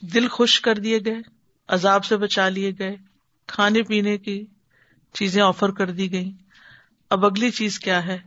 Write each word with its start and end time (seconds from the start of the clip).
دل 0.00 0.28
خوش 0.28 0.60
کر 0.60 0.74
دیے 0.74 0.98
گئے، 0.98 1.20
عذاب 1.68 2.04
سے 2.04 2.16
بچا 2.16 2.48
لیے 2.48 2.72
گئے، 2.78 2.96
کھانے 3.46 3.82
پینے 3.82 4.18
کی 4.18 4.46
چیزیں 5.12 5.42
آفر 5.42 5.70
کر 5.70 5.90
دی 5.90 6.12
گئی 6.12 6.32
اب 7.10 7.26
اگلی 7.26 7.50
چیز 7.50 7.78
کیا 7.78 8.06
ہے؟ 8.06 8.18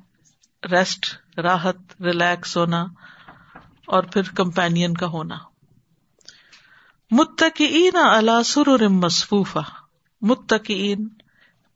ریسٹ، 0.72 1.18
راحت، 1.38 2.02
ریلیکس 2.02 2.58
ہونا 2.58 2.86
اور 3.86 4.04
پھر 4.04 4.22
کمپین 4.36 4.94
کا 4.94 5.08
ہونا۔ 5.08 5.38
متقین 7.12 7.96
اللہ 7.96 8.44
سر 8.46 8.88
مصفوفہ 8.88 9.60
متقین 10.22 11.08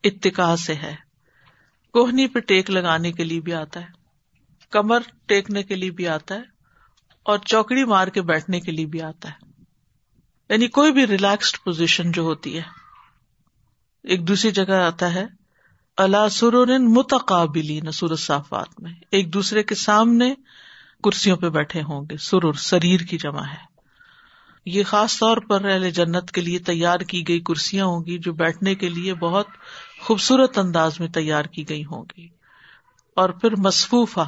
اتقاء 0.03 0.55
سے 0.55 0.75
ہے۔ 0.75 0.95
کوہنی 1.93 2.27
پہ 2.27 2.39
ٹیک 2.39 2.69
لگانے 2.69 3.11
کے 3.11 3.23
لیے 3.23 3.39
بھی 3.39 3.53
آتا 3.53 3.79
ہے، 3.79 3.85
کمر 4.69 4.99
ٹیکنے 5.25 5.63
کے 5.63 5.75
لیے 5.75 5.91
بھی 5.91 6.07
آتا 6.07 6.35
ہے 6.35 6.41
اور 7.23 7.37
چوکڑی 7.37 7.83
مار 7.83 8.07
کے 8.07 8.21
بیٹھنے 8.21 8.59
کے 8.59 8.71
لیے 8.71 8.85
بھی 8.85 9.01
آتا 9.01 9.29
ہے۔ 9.29 9.50
یعنی 10.51 10.67
کوئی 10.67 10.91
بھی 10.91 11.05
ریلیکسڈ 11.07 11.57
پوزیشن 11.63 12.11
جو 12.11 12.21
ہوتی 12.21 12.57
ہے، 12.57 12.63
ایک 14.05 14.27
دوسری 14.27 14.51
جگہ 14.51 14.73
آتا 14.75 15.13
ہے 15.13 15.25
اللہ 15.97 16.27
سرور 16.31 16.67
متقابلی 16.79 17.79
نسور 17.79 18.15
صافات 18.17 18.79
میں، 18.79 18.93
ایک 19.11 19.33
دوسرے 19.33 19.63
کے 19.63 19.75
سامنے 19.75 20.33
کرسیوں 21.03 21.37
پہ 21.37 21.49
بیٹھے 21.49 21.81
ہوں 21.81 22.05
گے، 22.09 22.17
سرور 22.17 22.53
شریر 22.59 22.99
کی 22.99 23.17
جمع 23.17 23.45
ہے۔ 23.45 23.69
یہ 24.65 24.83
خاص 24.83 25.17
طور 25.19 25.37
پر 25.37 25.65
اہل 25.65 25.89
جنت 25.91 26.31
کے 26.31 26.41
لیے 26.41 26.59
تیار 26.59 26.99
کی 26.99 27.27
گئی 27.27 27.39
کرسیاں 27.39 27.85
ہوں 27.85 28.05
گی 28.05 28.17
جو 28.17 28.33
بیٹھنے 28.33 28.75
کے 28.75 28.89
لیے 28.89 29.13
بہت 29.13 29.47
خوبصورت 30.01 30.57
انداز 30.57 30.99
میں 30.99 31.07
تیار 31.07 31.45
کی 31.45 31.67
گئی 31.69 31.83
ہوں 31.85 32.05
گی، 32.17 32.27
اور 33.17 33.29
پھر 33.31 33.55
مصفوفہ، 33.55 34.25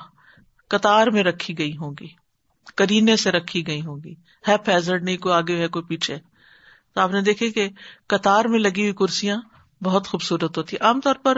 قطار 0.71 1.07
میں 1.07 1.23
رکھی 1.23 1.57
گئی 1.57 1.75
ہوں 1.77 1.93
گی۔ 2.01 2.07
کرینے 2.75 3.15
سے 3.15 3.31
رکھی 3.31 3.67
گئی 3.67 3.81
ہوں 3.81 3.97
گی۔ 4.03 4.15
ہے 4.47 4.55
فیزر 4.65 4.99
نہیں، 4.99 5.17
کوئی 5.17 5.35
آگے 5.35 5.57
ہے، 5.57 5.67
کوئی 5.67 5.85
پیچھے۔ 5.85 6.17
تو 6.95 7.01
آپ 7.01 7.11
نے 7.11 7.21
دیکھے 7.21 7.51
کہ 7.51 7.69
قطار 8.07 8.45
میں 8.45 8.59
لگی 8.59 8.81
ہوئی 8.81 8.93
کرسیاں 8.93 9.37
بہت 9.83 10.07
خوبصورت 10.07 10.57
ہوتی۔ 10.57 10.77
عام 10.81 11.01
طور 11.01 11.15
پر 11.15 11.37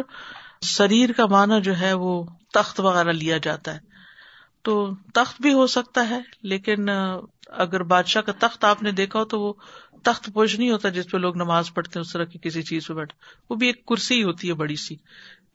شریر 0.62 1.12
کا 1.12 1.26
معنی 1.26 1.62
جو 1.62 1.80
ہے 1.80 1.94
وہ 1.94 2.24
تخت 2.54 2.80
وغیرہ 2.80 3.12
لیا 3.12 3.38
جاتا 3.38 3.74
ہے۔ 3.74 3.80
تو 4.62 4.96
تخت 5.14 5.42
بھی 5.42 5.54
ہو 5.54 5.68
سکتا 5.68 6.10
ہے، 6.10 6.20
لیکن 6.42 6.90
اگر 7.48 7.84
بادشاہ 7.84 8.22
کا 8.22 8.32
تخت 8.40 8.66
آپ 8.66 8.84
نے 8.84 8.92
دیکھا 8.92 9.20
ہو 9.20 9.26
تو 9.26 9.42
وہ 9.42 9.54
تخت 10.04 10.30
پوش 10.34 10.60
نہیں 10.60 10.72
ہوتا 10.72 10.90
جس 10.90 11.12
پہ 11.12 11.18
لوگ 11.18 11.36
نماز 11.36 11.74
پڑھتے 11.74 12.00
ہیں، 12.00 12.02
اس 12.02 12.14
طرح 12.14 12.24
کی 12.24 12.40
کسی 12.42 12.62
چیز 12.62 12.88
پہ 12.88 12.94
بیٹھے۔ 12.94 13.26
وہ 13.50 13.56
بھی 13.56 13.68
ایک 13.68 13.86
کرسی 13.86 14.24
ہوتی 14.24 14.48
ہے 14.50 14.54
بڑی 14.54 14.76
سی۔ 14.76 14.96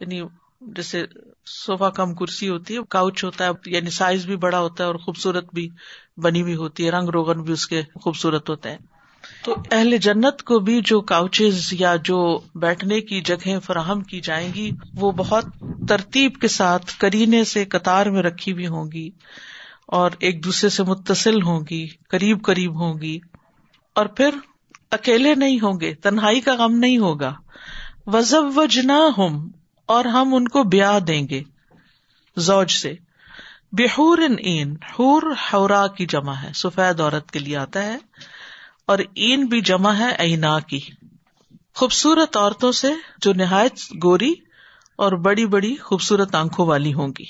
یعنی 0.00 0.22
جیسے 0.60 1.04
صوفا 1.46 1.90
کم 1.90 2.14
کرسی 2.14 2.48
ہوتی 2.48 2.74
ہے 2.74 2.78
کاؤچ 2.90 3.24
ہوتا 3.24 3.46
ہے 3.46 3.50
یعنی 3.66 3.90
سائز 3.90 4.26
بھی 4.26 4.36
بڑا 4.36 4.60
ہوتا 4.60 4.84
ہے 4.84 4.86
اور 4.86 4.94
خوبصورت 4.94 5.54
بھی 5.54 5.68
بنی 6.16 6.42
ہوئی 6.42 6.54
ہوتی 6.54 6.84
ہے، 6.84 6.90
رنگ 6.90 7.08
روغن 7.08 7.42
بھی 7.42 7.52
اس 7.52 7.66
کے 7.66 7.82
خوبصورت 7.94 8.50
ہوتے 8.50 8.70
ہیں۔ 8.70 8.78
تو 9.44 9.54
اہل 9.70 9.96
جنت 9.96 10.42
کو 10.42 10.58
بھی 10.58 10.80
جو 10.84 11.00
کاؤچز 11.00 11.72
یا 11.72 11.96
جو 12.04 12.40
بیٹھنے 12.54 13.00
کی 13.00 13.20
جگہ 13.20 13.58
فراہم 13.64 14.00
کی 14.00 14.20
جائیں 14.20 14.54
گی، 14.54 14.70
وہ 14.94 15.12
بہت 15.12 15.44
ترتیب 15.88 16.34
کے 16.40 16.48
ساتھ 16.48 16.98
کرینے 16.98 17.44
سے 17.44 17.64
قطار 17.64 18.06
میں 18.06 18.22
رکھی 18.22 18.52
ہوئی 18.52 18.66
ہوں 18.66 18.92
گی 18.92 19.10
اور 19.86 20.10
ایک 20.18 20.44
دوسرے 20.44 20.70
سے 20.70 20.82
متصل 20.82 21.42
ہوں 21.42 21.60
گی، 21.70 21.88
قریب 21.88 22.42
قریب 22.42 22.80
ہوں 22.80 22.94
گی۔ 23.00 23.18
اور 23.94 24.06
پھر 24.06 24.30
اکیلے 24.90 25.34
نہیں 25.34 25.56
ہوں 25.56 25.80
گے، 25.80 25.94
تنہائی 25.94 26.40
کا 26.40 26.54
غم 26.54 26.76
نہیں 26.76 26.98
ہوگا۔ 26.98 27.34
وزب 28.06 28.58
وجنا 28.58 28.98
ہوں 29.18 29.48
اور 29.90 30.04
ہم 30.04 30.34
ان 30.34 30.48
کو 30.48 30.62
بیاہ 30.62 30.98
دیں 30.98 31.28
گے۔ 31.28 31.42
زوج 32.36 32.70
سے۔ 32.70 32.94
بےحور 33.72 34.18
این، 34.38 34.72
حور 34.72 35.22
ہورا 35.52 35.86
کی 35.86 36.06
جمع 36.06 36.32
ہے۔ 36.32 36.52
سفید 36.54 37.00
عورت 37.00 37.30
کے 37.30 37.38
لیے 37.38 37.56
آتا 37.56 37.82
ہے۔ 37.82 37.96
اور 38.86 38.98
این 39.14 39.46
بھی 39.46 39.60
جمع 39.60 39.92
ہے 39.92 40.14
اینا 40.14 40.60
کی۔ 40.60 40.80
خوبصورت 41.74 42.36
عورتوں 42.36 42.72
سے 42.72 42.88
جو 43.22 43.32
نہایت 43.32 43.72
گوری 44.04 44.34
اور 44.96 45.12
بڑی 45.12 45.46
بڑی 45.46 45.76
خوبصورت 45.76 46.34
آنکھوں 46.34 46.66
والی 46.66 46.94
ہوں 46.94 47.08
گی۔ 47.18 47.26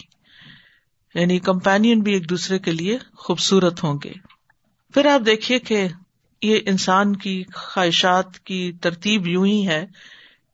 یعنی 1.14 1.38
کمپین 1.38 2.00
بھی 2.00 2.12
ایک 2.12 2.30
دوسرے 2.30 2.58
کے 2.58 2.72
لیے 2.72 2.98
خوبصورت 3.16 3.84
ہوں 3.84 3.98
گے۔ 4.04 4.12
پھر 4.94 5.06
آپ 5.06 5.26
دیکھیے 5.26 5.58
کہ 5.58 5.88
یہ 6.42 6.58
انسان 6.66 7.16
کی 7.16 7.44
خواہشات 7.54 8.38
کی 8.38 8.72
ترتیب 8.72 9.28
یوں 9.28 9.46
ہی 9.46 9.68
ہے۔ 9.68 9.86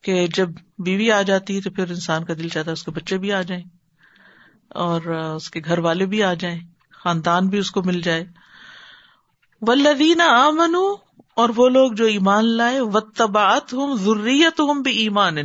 کہ 0.02 0.26
جب 0.34 0.48
بیوی 0.78 1.12
آ 1.12 1.22
جاتی 1.22 1.56
ہے 1.56 1.60
تو 1.60 1.70
پھر 1.70 1.90
انسان 1.90 2.24
کا 2.24 2.34
دل 2.34 2.48
چاہتا 2.48 2.70
ہے 2.70 2.72
اس 2.72 2.82
کے 2.82 2.90
بچے 2.90 3.18
بھی 3.18 3.32
آ 3.32 3.42
جائیں 3.42 3.64
اور 4.68 5.00
اس 5.36 5.50
کے 5.50 5.60
گھر 5.64 5.78
والے 5.78 6.06
بھی 6.06 6.22
آ 6.22 6.34
جائیں، 6.34 6.60
خاندان 6.92 7.48
بھی 7.48 7.58
اس 7.58 7.70
کو 7.70 7.82
مل 7.82 8.00
جائے۔ 8.00 8.24
ولدین 9.62 10.20
آمن 10.20 10.74
اور 11.36 11.48
وہ 11.56 11.68
لوگ 11.68 11.92
جو 11.92 12.04
ایمان 12.04 12.44
لائے 12.44 12.80
و 12.80 13.00
تباط 13.00 13.74
ہوں 13.74 13.96
ضروریت 13.96 14.60
ہوں 14.60 14.82
بھی 14.82 14.92
ایمان 14.92 15.38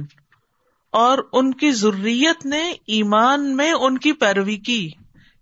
اور 0.91 1.17
ان 1.33 1.53
کی 1.53 1.71
ضروریت 1.71 2.45
نے 2.45 2.73
ایمان 2.87 3.55
میں 3.57 3.71
ان 3.71 3.97
کی 3.97 4.13
پیروی 4.13 4.57
کی۔ 4.57 4.89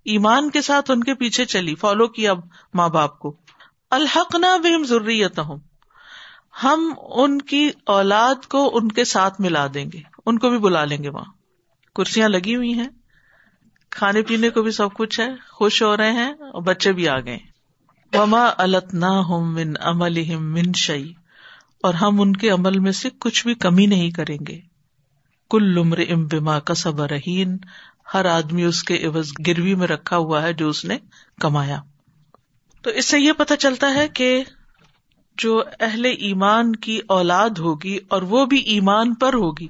ایمان 0.05 0.49
کے 0.49 0.61
ساتھ 0.61 0.91
ان 0.91 1.03
کے 1.03 1.13
پیچھے 1.13 1.45
چلی، 1.45 1.75
فالو 1.75 2.07
کیا 2.07 2.33
ماں 2.73 2.89
باپ 2.89 3.19
کو۔ 3.19 3.35
الحق 3.89 4.35
نہ 4.35 4.57
بہم 4.63 4.83
ضروریت 4.83 5.39
ہوں 5.39 5.57
ہم 6.63 6.93
ان 6.99 7.41
کی 7.41 7.69
اولاد 7.85 8.45
کو 8.45 8.77
ان 8.77 8.87
کے 8.87 9.03
ساتھ 9.03 9.41
ملا 9.41 9.67
دیں 9.73 9.85
گے۔ 9.93 10.01
ان 10.25 10.39
کو 10.39 10.49
بھی 10.49 10.57
بلا 10.57 10.85
لیں 10.85 11.03
گے 11.03 11.09
وہاں۔ 11.09 11.31
کرسیاں 11.95 12.29
لگی 12.29 12.55
ہوئی 12.55 12.73
ہیں۔ 12.73 12.87
کھانے 13.89 14.21
پینے 14.21 14.49
کو 14.49 14.61
بھی 14.61 14.71
سب 14.71 14.93
کچھ 14.93 15.19
ہے۔ 15.19 15.27
خوش 15.49 15.83
ہو 15.83 15.97
رہے 15.97 16.11
ہیں 16.11 16.31
اور 16.31 16.61
بچے 16.61 16.93
بھی 16.93 17.09
آ 17.09 17.19
گئے۔ 17.19 17.37
وما 18.13 18.49
الت 18.57 18.93
نہ 18.93 19.05
ہوں 19.05 19.51
من 19.51 19.73
عمل 19.79 20.35
من 20.35 20.73
شعی 20.75 21.13
اور 21.83 21.93
ہم 21.93 22.21
ان 22.21 22.35
کے 22.35 22.49
عمل 22.49 22.79
میں 22.79 22.91
سے 22.91 23.09
کچھ 23.19 23.47
بھی 23.47 23.55
کمی 23.55 23.85
نہیں 23.85 24.11
کریں 24.11 24.37
گے۔ 24.47 24.61
کل 25.49 25.63
لمر 25.63 25.99
ام 26.09 26.25
بما 26.25 26.59
کا 26.59 27.07
رہین 27.07 27.57
ہر 28.13 28.25
آدمی 28.25 28.63
اس 28.63 28.83
کے 28.83 29.05
عوض 29.05 29.31
گروی 29.47 29.75
میں 29.75 29.87
رکھا 29.87 30.17
ہوا 30.17 30.41
ہے 30.41 30.53
جو 30.53 30.69
اس 30.69 30.85
نے 30.85 30.97
کمایا۔ 31.41 31.81
تو 32.81 32.89
اس 32.89 33.05
سے 33.05 33.19
یہ 33.19 33.31
پتا 33.31 33.55
چلتا 33.55 33.93
ہے 33.93 34.07
کہ 34.07 34.43
جو 35.39 35.63
اہل 35.79 36.05
ایمان 36.05 36.75
کی 36.75 37.00
اولاد 37.07 37.50
ہوگی 37.50 37.97
اور 38.09 38.22
وہ 38.22 38.45
بھی 38.45 38.57
ایمان 38.57 39.13
پر 39.13 39.33
ہوگی۔ 39.33 39.67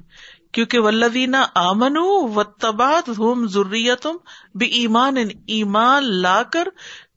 کیونکہ 0.52 0.78
ولدینہ 0.78 1.36
آمن 1.54 1.96
و 1.96 2.42
تباد 2.44 3.08
ہوم 3.08 3.46
ضروریتم 3.46 4.16
بھی 4.54 4.66
ایمان 4.66 5.16
ایمان 5.46 6.04
لا 6.04 6.42
کر 6.42 6.68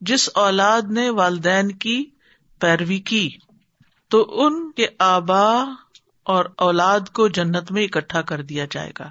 جس 0.01 0.29
اولاد 0.35 0.81
نے 0.91 1.09
والدین 1.09 1.71
کی 1.71 2.05
پیروی 2.61 2.99
کی۔ 2.99 3.29
تو 4.09 4.45
ان 4.45 4.71
کے 4.71 4.87
آبا 4.99 5.63
اور 6.23 6.45
اولاد 6.57 6.99
کو 7.13 7.27
جنت 7.27 7.71
میں 7.71 7.83
اکٹھا 7.83 8.21
کر 8.21 8.41
دیا 8.41 8.65
جائے 8.71 8.91
گا۔ 8.99 9.09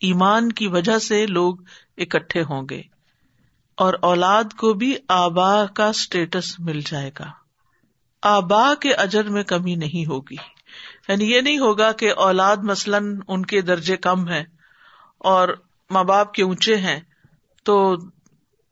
ایمان 0.00 0.52
کی 0.52 0.66
وجہ 0.66 0.98
سے 0.98 1.26
لوگ 1.26 1.56
اکٹھے 1.98 2.42
ہوں 2.42 2.66
گے 2.70 2.82
اور 3.76 3.94
اولاد 4.02 4.44
کو 4.56 4.72
بھی 4.72 4.94
آبا 5.08 5.66
کا 5.66 5.86
اسٹیٹس 5.86 6.60
مل 6.60 6.80
جائے 6.86 7.10
گا۔ 7.18 7.43
آبا 8.24 8.74
کے 8.74 8.94
اجر 8.94 9.24
میں 9.24 9.42
کمی 9.42 9.74
نہیں 9.74 10.06
ہوگی۔ 10.08 10.36
یعنی 11.08 11.32
یہ 11.32 11.40
نہیں 11.40 11.58
ہوگا 11.58 11.92
کہ 11.92 12.12
اولاد 12.12 12.56
مثلاً 12.56 13.18
ان 13.28 13.46
کے 13.46 13.60
درجے 13.60 13.96
کم 13.96 14.28
ہے 14.28 14.44
اور 15.18 15.48
ماں 15.90 16.04
باپ 16.04 16.32
کے 16.32 16.42
اونچے 16.42 16.76
ہیں 16.76 17.00
تو 17.64 17.96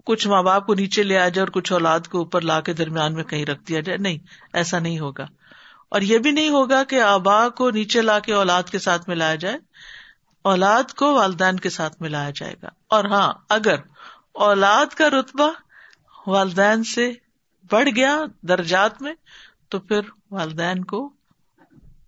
کچھ 0.07 0.29
ماں 0.29 0.43
باپ 0.43 0.67
کو 0.67 0.75
نیچے 0.75 1.03
لے 1.03 1.17
آ 1.17 1.29
جائے 1.29 1.41
اور 1.41 1.49
کچھ 1.49 1.73
اولاد 1.73 2.01
کو 2.01 2.19
اوپر 2.19 2.41
لا 2.41 2.61
کے 2.61 2.73
درمیان 2.73 3.15
میں 3.15 3.25
کہیں 3.25 3.45
رکھ 3.45 3.63
دیا 3.63 3.81
جائے۔ 3.81 3.99
نہیں، 3.99 4.19
ایسا 4.53 4.79
نہیں 4.79 4.99
ہوگا۔ 4.99 5.27
اور 5.89 6.01
یہ 6.01 6.19
بھی 6.19 6.31
نہیں 6.31 6.49
ہوگا 6.49 6.85
کہ 6.85 7.01
آبا 7.01 7.49
کو 7.49 7.71
نیچے 7.71 8.03
لا 8.03 8.19
کے 8.19 8.33
اولاد 8.33 8.63
کے 8.63 8.79
ساتھ 8.79 9.09
ملایا 9.09 9.35
جائے، 9.35 9.59
اولاد 10.43 10.93
کو 10.93 11.15
والدین 11.15 11.57
کے 11.57 11.71
ساتھ 11.71 11.97
ملایا 12.01 12.31
جائے 12.35 12.55
گا۔ 12.63 12.69
اور 12.89 13.05
ہاں 13.05 13.33
اگر 13.49 13.75
اولاد 14.33 14.87
کا 14.87 15.11
رتبہ 15.11 15.51
والدین 16.27 16.85
سے 16.85 17.13
بڑھ 17.73 17.89
گیا 17.97 18.19
درجات 18.43 19.03
میں 19.03 19.15
تو 19.69 19.79
پھر 19.81 20.01
والدین 20.31 20.85
کو 20.85 21.11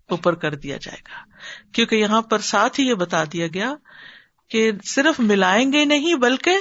اوپر 0.08 0.34
کر 0.34 0.54
دیا 0.54 0.76
جائے 0.76 1.00
گا۔ 1.00 1.24
کیونکہ 1.72 1.96
یہاں 1.96 2.22
پر 2.22 2.38
ساتھ 2.38 2.80
ہی 2.80 2.88
یہ 2.88 2.94
بتا 2.94 3.24
دیا 3.24 3.46
گیا 3.46 3.74
کہ 4.48 4.72
صرف 4.84 5.20
ملائیں 5.20 5.72
گے 5.72 5.84
نہیں 5.84 6.14
بلکہ 6.14 6.56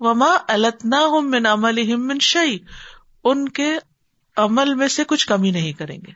وما 0.00 0.36
التنا 0.48 0.98
ہوں 0.98 1.22
من 1.22 1.46
عمل 1.46 1.96
من 1.96 2.18
شعی 2.20 2.58
ان 3.24 3.48
کے 3.48 3.78
عمل 4.36 4.74
میں 4.74 4.88
سے 4.88 5.04
کچھ 5.04 5.26
کمی 5.26 5.50
نہیں 5.50 5.72
کریں 5.72 5.98
گے۔ 6.06 6.12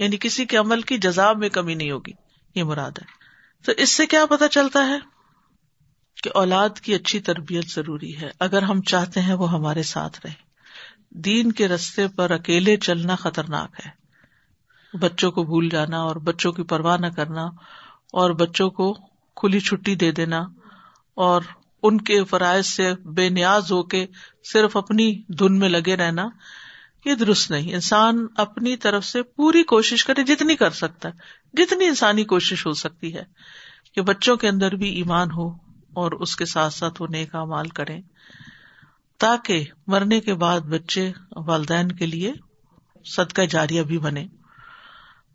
یعنی 0.00 0.16
کسی 0.20 0.44
کے 0.44 0.56
عمل 0.56 0.82
کی 0.82 0.98
جزاب 0.98 1.38
میں 1.38 1.48
کمی 1.48 1.74
نہیں 1.74 1.90
ہوگی، 1.90 2.12
یہ 2.54 2.64
مراد 2.64 2.90
ہے۔ 2.90 3.04
تو 3.64 3.72
اس 3.76 3.90
سے 3.90 4.06
کیا 4.06 4.26
پتا 4.26 4.48
چلتا 4.48 4.86
ہے 4.86 4.98
کہ 6.22 6.30
اولاد 6.34 6.80
کی 6.82 6.94
اچھی 6.94 7.20
تربیت 7.20 7.64
ضروری 7.68 8.20
ہے۔ 8.20 8.30
اگر 8.40 8.62
ہم 8.62 8.82
چاہتے 8.82 9.20
ہیں 9.20 9.34
وہ 9.34 9.50
ہمارے 9.52 9.82
ساتھ 9.82 10.20
رہے۔ 10.24 10.45
دین 11.10 11.52
کے 11.52 11.68
رستے 11.68 12.08
پر 12.08 12.30
اکیلے 12.30 12.76
چلنا 12.76 13.14
خطرناک 13.16 13.80
ہے۔ 13.86 14.06
بچوں 14.98 15.30
کو 15.30 15.42
بھول 15.42 15.68
جانا 15.68 16.02
اور 16.02 16.16
بچوں 16.16 16.52
کی 16.52 16.62
پرواہ 16.62 16.96
نہ 16.96 17.06
کرنا 17.06 17.44
اور 18.12 18.30
بچوں 18.30 18.70
کو 18.70 18.94
کھلی 19.36 19.60
چھٹی 19.60 19.94
دے 19.94 20.12
دینا 20.12 20.38
اور 21.14 21.42
ان 21.82 22.00
کے 22.00 22.24
فرائض 22.24 22.66
سے 22.66 22.94
بے 22.94 23.28
نیاز 23.28 23.72
ہو 23.72 23.82
کے 23.82 24.06
صرف 24.52 24.76
اپنی 24.76 25.22
دھن 25.28 25.58
میں 25.58 25.68
لگے 25.68 25.96
رہنا، 25.96 26.28
یہ 27.04 27.14
درست 27.14 27.50
نہیں۔ 27.50 27.74
انسان 27.74 28.26
اپنی 28.36 28.76
طرف 28.76 29.04
سے 29.04 29.22
پوری 29.22 29.62
کوشش 29.62 30.04
کرے 30.04 30.24
جتنی 30.24 30.56
کر 30.56 30.70
سکتا 30.70 31.08
ہے، 31.08 31.14
جتنی 31.52 31.84
انسانی 31.84 32.24
کوشش 32.24 32.66
ہو 32.66 32.72
سکتی 32.72 33.14
ہے 33.14 33.22
کہ 33.94 34.00
بچوں 34.00 34.36
کے 34.36 34.48
اندر 34.48 34.72
بھی 34.72 34.88
ایمان 34.90 35.30
ہو 35.30 35.48
اور 35.94 36.12
اس 36.12 36.36
کے 36.36 36.44
ساتھ 36.44 36.74
ساتھ 36.74 37.02
وہ 37.02 37.06
نیک 37.10 37.34
مال 37.34 37.68
کریں۔ 37.68 38.00
تاکہ 39.18 39.64
مرنے 39.86 40.20
کے 40.20 40.34
بعد 40.34 40.60
بچے 40.60 41.12
والدین 41.36 41.92
کے 41.92 42.06
لیے 42.06 42.32
صدقہ 43.04 43.42
جاریہ 43.42 43.82
بھی 43.82 43.98
بنے۔ 43.98 44.26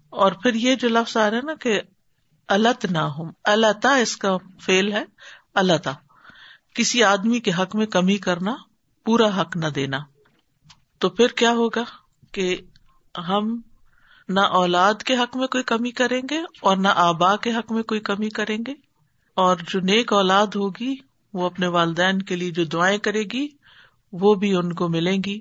اور 0.10 0.32
پھر 0.32 0.54
یہ 0.54 0.76
جو 0.76 0.90
لفظ 0.90 1.18
آ 1.18 1.30
رہا 1.30 1.38
ہے 1.38 1.42
نا 1.42 1.54
کہ 1.54 1.82
الت 2.48 2.86
نہ 2.86 2.98
ہوں 2.98 3.32
اللہ 3.44 3.88
اس 3.88 4.18
کا 4.18 4.38
فیل 4.62 4.94
ہے 4.94 5.04
اللہ 5.54 5.90
کسی 6.76 7.04
آدمی 7.04 7.40
کے 7.40 7.52
حق 7.52 7.76
میں 7.76 7.86
کمی 7.86 8.18
کرنا، 8.18 8.56
پورا 9.06 9.42
حق 9.42 9.58
نہ 9.58 9.66
دینا۔ 9.66 9.98
تو 10.98 11.10
پھر 11.10 11.28
کیا 11.28 11.52
ہوگا 11.52 11.84
کہ 12.32 12.58
ہم 13.30 13.62
نہ 14.30 14.40
اولاد 14.40 14.94
کے 14.94 15.16
حق 15.16 15.38
میں 15.38 15.48
کوئی 15.48 15.64
کمی 15.64 15.92
کریں 15.92 16.22
گے 16.30 16.40
اور 16.62 16.78
نہ 16.78 16.88
آبا 16.96 17.36
کے 17.36 17.52
حق 17.52 17.72
میں 17.72 17.84
کوئی 17.84 18.00
کمی 18.00 18.30
کریں 18.30 18.58
گے۔ 18.68 18.74
اور 19.36 19.58
جو 19.68 19.80
نیک 19.80 20.14
اولاد 20.14 20.48
ہوگی، 20.48 20.96
وہ 21.34 21.46
اپنے 21.46 21.68
والدین 21.68 22.22
کے 22.22 22.36
لیے 22.36 22.52
جو 22.52 22.64
دعائیں 22.64 22.98
کرے 22.98 23.24
گی 23.24 23.61
وہ 24.12 24.36
بھی 24.36 24.56
ان 24.56 24.74
کو 24.74 24.90
ملیں 24.90 25.18
گی۔ 25.26 25.40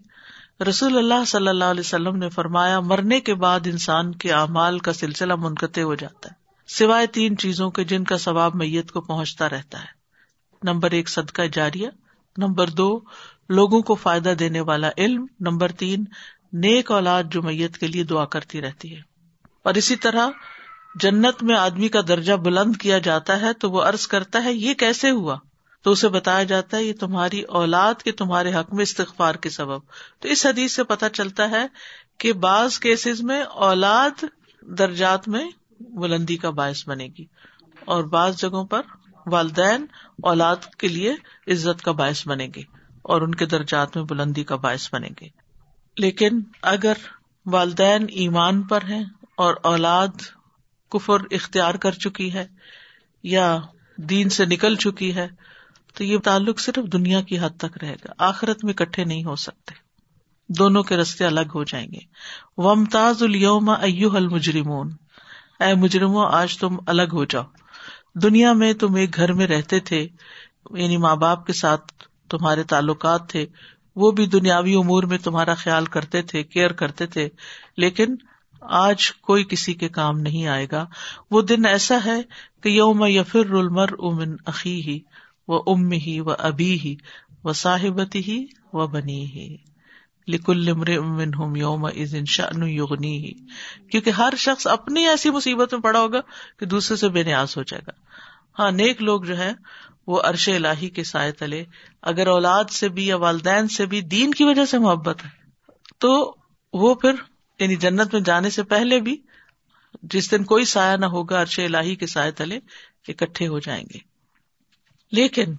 رسول 0.69 0.99
اللہ 0.99 1.25
صلی 1.27 1.49
اللہ 1.49 1.65
علیہ 1.65 1.81
وسلم 1.81 2.17
نے 2.17 2.29
فرمایا، 2.29 2.81
مرنے 2.81 3.21
کے 3.21 3.35
بعد 3.35 3.61
انسان 3.65 4.15
کے 4.15 4.33
اعمال 4.33 4.79
کا 4.79 4.93
سلسلہ 4.93 5.35
منقطع 5.35 5.81
ہو 5.81 5.95
جاتا 5.95 6.29
ہے۔ 6.29 6.35
سوائے 6.69 7.07
تین 7.07 7.37
چیزوں 7.37 7.71
کے 7.71 7.85
جن 7.85 8.05
کا 8.05 8.19
ثواب 8.19 8.55
میت 8.55 8.93
کو 8.93 9.01
پہنچتا 9.01 9.49
رہتا 9.49 9.81
ہے۔ 9.81 10.01
نمبر 10.63 10.91
ایک، 10.91 11.09
صدقہ 11.09 11.43
جاریہ۔ 11.53 11.89
نمبر 12.39 12.71
دو، 12.71 13.01
لوگوں 13.49 13.83
کو 13.83 13.95
فائدہ 13.95 14.29
دینے 14.29 14.61
والا 14.61 14.91
علم۔ 14.99 15.27
نمبر 15.41 15.73
تین، 15.73 16.05
نیک 16.53 16.91
اولاد 16.91 17.23
جو 17.31 17.43
میت 17.43 17.79
کے 17.79 17.87
لیے 17.87 18.05
دعا 18.05 18.25
کرتی 18.25 18.61
رہتی 18.61 18.97
ہے۔ 18.97 19.01
اور 19.63 19.75
اسی 19.75 19.97
طرح، 19.97 20.29
جنت 20.95 21.43
میں 21.43 21.57
آدمی 21.57 21.89
کا 21.89 22.01
درجہ 22.09 22.33
بلند 22.33 22.77
کیا 22.77 22.99
جاتا 22.99 23.41
ہے 23.41 23.53
تو 23.53 23.71
وہ 23.71 23.83
ارض 23.83 24.07
کرتا 24.07 24.45
ہے، 24.45 24.53
یہ 24.53 24.75
کیسے 24.75 25.11
ہوا؟ 25.11 25.37
تو 25.83 25.91
اسے 25.91 26.09
بتایا 26.09 26.43
جاتا 26.43 26.77
ہے 26.77 26.85
یہ 26.85 26.93
تمہاری 26.93 27.43
اولاد 27.43 27.95
کے 27.95 28.13
تمہارے 28.13 28.55
حق 28.55 28.75
میں 28.75 28.83
استغفار 28.83 29.35
کے 29.35 29.51
سبب۔ 29.51 29.81
تو 30.21 30.29
اس 30.29 30.47
حدیث 30.47 30.73
سے 30.73 30.85
پتہ 30.85 31.05
چلتا 31.13 31.51
ہے 31.51 31.67
کہ 32.19 32.33
بعض 32.33 32.79
کیسز 32.79 33.23
میں 33.23 33.43
اولاد 33.43 34.25
درجات 34.63 35.29
میں 35.29 35.51
بلندی 35.81 36.37
کا 36.37 36.51
باعث 36.51 36.89
بنے 36.89 37.09
گی 37.19 37.25
اور 37.85 38.05
بعض 38.05 38.37
جگہوں 38.37 38.65
پر 38.65 38.81
والدین 39.27 39.87
اولاد 40.23 40.57
کے 40.79 40.89
لیے 40.89 41.13
عزت 41.49 41.83
کا 41.83 41.93
باعث 41.93 42.29
بنے 42.29 42.49
گے 42.57 42.61
اور 43.03 43.21
ان 43.21 43.35
کے 43.35 43.47
درجات 43.47 43.97
میں 43.97 44.05
بلندی 44.05 44.45
کا 44.45 44.57
باعث 44.57 44.89
بنے 44.93 45.09
گے۔ 45.21 45.29
لیکن 45.99 46.41
اگر 46.63 46.93
والدین 47.47 48.07
ایمان 48.11 48.63
پر 48.63 48.83
ہیں 48.83 49.05
اور 49.37 49.55
اولاد 49.63 50.23
کفر 50.91 51.19
اختیار 51.31 51.75
کر 51.75 51.93
چکی 51.93 52.33
ہے 52.33 52.47
یا 53.23 53.59
دین 53.97 54.29
سے 54.29 54.45
نکل 54.45 54.77
چکی 54.77 55.15
ہے 55.15 55.29
تو 55.95 56.05
یہ 56.05 56.19
تعلق 56.19 56.61
صرف 56.61 56.93
دنیا 56.93 57.21
کی 57.21 57.39
حد 57.39 57.51
تک 57.59 57.85
رہے 57.85 57.95
گا۔ 57.95 58.13
آخرت 58.19 58.65
میں 58.65 58.75
کٹھے 58.75 59.05
نہیں 59.05 59.25
ہو 59.25 59.37
سکتے۔ 59.37 59.75
دونوں 60.49 60.83
کے 60.83 60.97
رستے 60.97 61.25
الگ 61.25 61.51
ہو 61.55 61.65
جائیں 61.65 61.87
گے۔ 61.93 61.99
ومتاز 62.57 63.23
الوم 63.23 63.71
ایو 63.71 64.17
المجرمون۔ 64.17 64.93
اے 65.61 65.75
مجرمو 65.75 66.21
آج 66.21 66.59
تم 66.59 66.77
الگ 66.87 67.09
ہو 67.13 67.25
جاؤ۔ 67.25 67.45
دنیا 68.15 68.53
میں 68.53 68.73
تم 68.73 68.95
ایک 68.95 69.17
گھر 69.17 69.33
میں 69.33 69.47
رہتے 69.47 69.81
تھے 69.81 70.09
یعنی 70.71 70.97
ماں 70.97 71.17
باپ 71.17 71.47
کے 71.47 71.53
ساتھ 71.53 71.93
تمہارے 72.31 72.63
تعلقات 72.63 73.29
تھے۔ 73.29 73.47
وہ 73.97 74.11
بھی 74.11 74.27
دنیاوی 74.27 74.75
امور 74.75 75.03
میں 75.03 75.19
تمہارا 75.19 75.55
خیال 75.55 75.85
کرتے 75.85 76.23
تھے، 76.23 76.43
کیئر 76.43 76.73
کرتے 76.73 77.07
تھے۔ 77.07 77.29
لیکن 77.77 78.17
آج 78.61 79.13
کوئی 79.13 79.45
کسی 79.49 79.75
کے 79.75 79.89
کام 79.89 80.21
نہیں 80.21 80.47
آئے 80.47 80.67
گا۔ 80.73 80.87
وہ 81.31 81.43
دن 81.43 81.67
ایسا 81.67 81.99
ہے 82.05 82.23
کہ 82.63 82.69
یوم 82.69 83.05
یفر 83.05 83.53
المر 83.53 83.89
امن 83.99 84.37
عقی 84.47 84.81
ہی 84.81 85.01
و 85.51 85.73
ام 85.73 85.93
ہی 85.93 86.21
و 86.21 86.31
ابی 86.39 86.79
ہی 86.79 86.95
و 87.45 87.53
صاحبتی 87.53 88.19
ہی 88.19 88.45
و 88.73 88.87
بنی 88.87 89.25
ہی 89.27 89.57
لکل 90.29 90.69
امن 90.69 91.35
ہم 91.35 91.57
یوم 91.57 91.89
شان 92.27 92.69
یغنی 92.69 93.17
ہی 93.17 93.33
کیونکہ 93.91 94.11
ہر 94.11 94.33
شخص 94.37 94.67
اپنی 94.67 95.07
ایسی 95.09 95.31
مصیبت 95.31 95.75
میں 95.75 95.81
پڑا 95.81 96.01
ہوگا 96.01 96.21
کہ 96.59 96.67
دوسرے 96.67 96.97
سے 96.97 97.09
بے 97.09 97.23
نیاز 97.23 97.57
ہو 97.57 97.63
جائے 97.63 97.83
گا۔ 97.87 97.93
ہاں 98.59 98.71
نیک 98.71 99.03
لوگ 99.03 99.23
جو 99.23 99.39
ہے 99.39 99.53
وہ 100.07 100.21
عرش 100.21 100.49
الہی 100.49 100.89
کے 100.89 101.05
سائے 101.05 101.33
تلے، 101.33 101.65
اگر 102.03 102.27
اولاد 102.27 102.71
سے 102.71 102.89
بھی 102.89 103.07
یا 103.07 103.17
والدین 103.17 103.69
سے 103.69 103.87
بھی 103.87 104.01
دین 104.01 104.31
کی 104.31 104.45
وجہ 104.45 104.65
سے 104.65 104.79
محبت 104.79 105.25
ہے، 105.25 105.31
تو 105.99 106.37
وہ 106.73 106.95
پھر 106.95 107.13
یعنی 107.61 107.77
جنت 107.77 108.13
میں 108.13 108.21
جانے 108.21 108.51
سے 108.51 108.63
پہلے 108.63 109.01
بھی 109.01 109.17
جس 110.03 110.31
دن 110.31 110.45
کوئی 110.45 110.65
سایہ 110.65 110.97
نہ 110.97 111.07
ہوگا 111.07 111.43
عرش 111.43 111.59
الہی 111.59 111.95
کے 111.95 112.07
سائے 112.07 112.31
تلے، 112.31 112.61
اکٹھے 113.09 113.47
ہو 113.47 113.59
جائیں 113.59 113.85
گے۔ 113.95 114.10
لیکن 115.13 115.55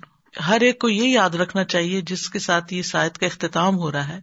ہر 0.47 0.61
ایک 0.61 0.79
کو 0.79 0.89
یہ 0.89 1.07
یاد 1.07 1.29
رکھنا 1.29 1.63
چاہیے 1.63 2.01
جس 2.01 2.29
کے 2.29 2.39
ساتھ 2.39 2.73
یہ 2.73 2.81
سائد 2.81 3.11
کا 3.11 3.25
اختتام 3.25 3.75
ہو 3.75 3.91
رہا 3.91 4.07
ہے، 4.07 4.19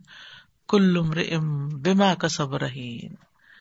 کل 0.69 0.96
عمر 0.96 1.19
ام 1.32 1.69
بما 1.69 2.14
کا 2.14 2.28
صبر 2.28 2.62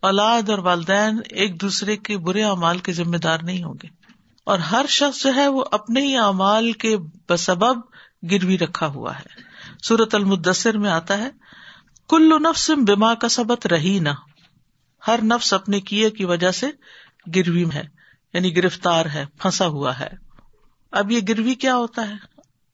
اولاد 0.01 0.49
اور 0.49 0.57
والدین 0.57 1.19
ایک 1.29 1.61
دوسرے 1.61 1.97
کے 1.97 2.17
برے 2.17 2.43
اعمال 2.43 2.79
کے 2.79 2.93
ذمہ 2.93 3.17
دار 3.17 3.39
نہیں 3.43 3.63
ہوں 3.63 3.73
گے۔ 3.83 3.87
اور 4.43 4.59
ہر 4.59 4.85
شخص 4.89 5.23
جو 5.23 5.35
ہے 5.35 5.47
وہ 5.47 5.65
اپنے 5.71 6.01
ہی 6.01 6.17
اعمال 6.17 6.71
کے 6.71 6.97
بسبب 7.29 7.79
گروی 8.31 8.57
رکھا 8.57 8.87
ہوا 8.87 9.19
ہے۔ 9.19 9.41
سورت 9.83 10.15
المدثر 10.15 10.77
میں 10.77 10.89
آتا 10.89 11.17
ہے، 11.17 11.29
کل 12.09 12.33
نفس 12.41 12.71
بیما 12.87 13.13
کا 13.13 13.29
سبق 13.29 13.65
رہی 13.65 13.99
نہ 13.99 14.09
ہر 15.07 15.19
نفس 15.23 15.53
اپنے 15.53 15.81
کیے 15.81 16.09
کی 16.09 16.25
وجہ 16.25 16.51
سے 16.51 16.67
گروی 17.35 17.65
ہے 17.73 17.83
یعنی 18.33 18.57
گرفتار 18.57 19.05
ہے، 19.05 19.25
پھنسا 19.41 19.67
ہوا 19.67 19.99
ہے۔ 19.99 20.26
اب 20.91 21.11
یہ 21.11 21.19
گروی 21.29 21.55
کیا 21.55 21.75
ہوتا 21.75 22.09
ہے؟ 22.09 22.13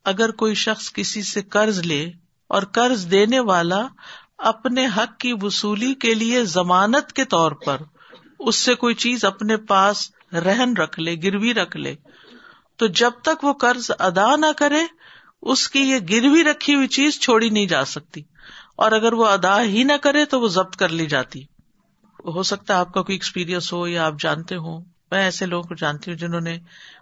اگر 0.06 0.32
کوئی 0.32 0.56
شخص 0.56 0.94
کسی 0.94 1.22
سے 1.22 1.42
قرض 1.42 1.80
لے 1.80 2.12
اور 2.48 2.64
قرض 2.64 3.12
دینے 3.12 3.40
والا 3.40 3.88
اپنے 4.38 4.88
حق 4.98 5.18
کی 5.18 5.34
وصولی 5.42 5.94
کے 5.94 6.14
لیے 6.14 6.46
ضمانت 6.46 7.14
کے 7.14 7.26
طور 7.26 7.52
پر 7.52 7.78
اس 8.40 8.56
سے 8.56 8.76
کوئی 8.76 8.96
چیز 8.96 9.26
اپنے 9.26 9.58
پاس 9.58 10.12
رہن 10.34 10.78
رکھ 10.78 11.00
لے، 11.00 11.16
گروی 11.24 11.54
رکھ 11.54 11.78
لے، 11.78 11.96
تو 12.76 12.88
جب 12.88 13.12
تک 13.24 13.44
وہ 13.44 13.54
قرض 13.54 13.92
ادا 14.00 14.36
نہ 14.36 14.52
کرے، 14.58 14.86
اس 15.42 15.70
کی 15.70 15.80
یہ 15.80 16.00
گروی 16.10 16.44
رکھی 16.44 16.76
ہوئی 16.76 16.88
چیز 16.88 17.20
چھوڑی 17.20 17.50
نہیں 17.50 17.66
جا 17.66 17.86
سکتی۔ 17.86 18.22
اور 18.76 18.92
اگر 18.92 19.14
وہ 19.14 19.28
ادا 19.28 19.64
ہی 19.64 19.84
نہ 19.84 19.94
کرے 20.02 20.26
تو 20.26 20.42
وہ 20.42 20.48
ضبط 20.48 20.76
کر 20.76 20.90
لی 20.90 21.06
جاتی۔ 21.06 21.44
ہو 22.26 22.44
سکتا 22.44 22.74
ہے 22.74 22.80
آپ 22.80 22.94
کا 22.94 23.02
کوئی 23.02 23.16
ایکسپیرئنس 23.16 23.74
ہو 23.74 23.88
یا 23.88 24.06
آپ 24.06 24.14
جانتے 24.20 24.56
ہوں۔ 24.56 24.82
میں 25.12 25.24
ایسے 25.24 25.46
لوگوں 25.46 25.64
کو 25.64 25.76
جانتی 25.76 26.12
ہوں 26.12 26.18
جنہوں 26.18 26.42
نے 26.42 26.60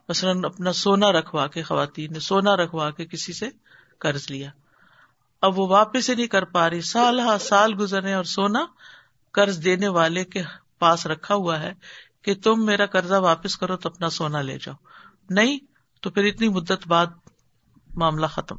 مثلاً 0.09 0.45
اپنا 0.45 0.73
سونا 0.73 1.11
رکھوا 1.11 1.47
کے 1.47 1.63
خواتین 1.63 2.13
نے 2.13 2.19
سونا 2.19 2.55
رکھوا 2.55 2.91
کے 2.91 3.05
کسی 3.05 3.33
سے 3.33 3.49
قرض 3.99 4.25
لیا۔ 4.29 4.49
اب 5.41 5.59
وہ 5.59 5.67
واپس 5.67 6.09
ہی 6.09 6.15
نہیں 6.15 6.27
کر 6.27 6.45
پا 6.45 6.69
رہی۔ 6.69 6.81
سال 6.81 7.19
ہا 7.19 7.37
سال 7.37 7.73
گزرے 7.79 8.13
اور 8.13 8.23
سونا 8.23 8.65
قرض 9.31 9.63
دینے 9.63 9.87
والے 9.87 10.25
کے 10.25 10.43
پاس 10.79 11.05
رکھا 11.05 11.35
ہوا 11.35 11.59
ہے 11.59 11.73
کہ 12.21 12.35
تم 12.35 12.65
میرا 12.65 12.85
قرضہ 12.85 13.13
واپس 13.13 13.57
کرو 13.57 13.77
تو 13.77 13.89
اپنا 13.89 14.09
سونا 14.09 14.41
لے 14.41 14.57
جاؤ۔ 14.61 14.75
نہیں 15.29 15.59
تو 16.01 16.09
پھر 16.09 16.23
اتنی 16.23 16.49
مدت 16.49 16.87
بعد 16.87 17.05
معاملہ 17.95 18.27
ختم۔ 18.27 18.55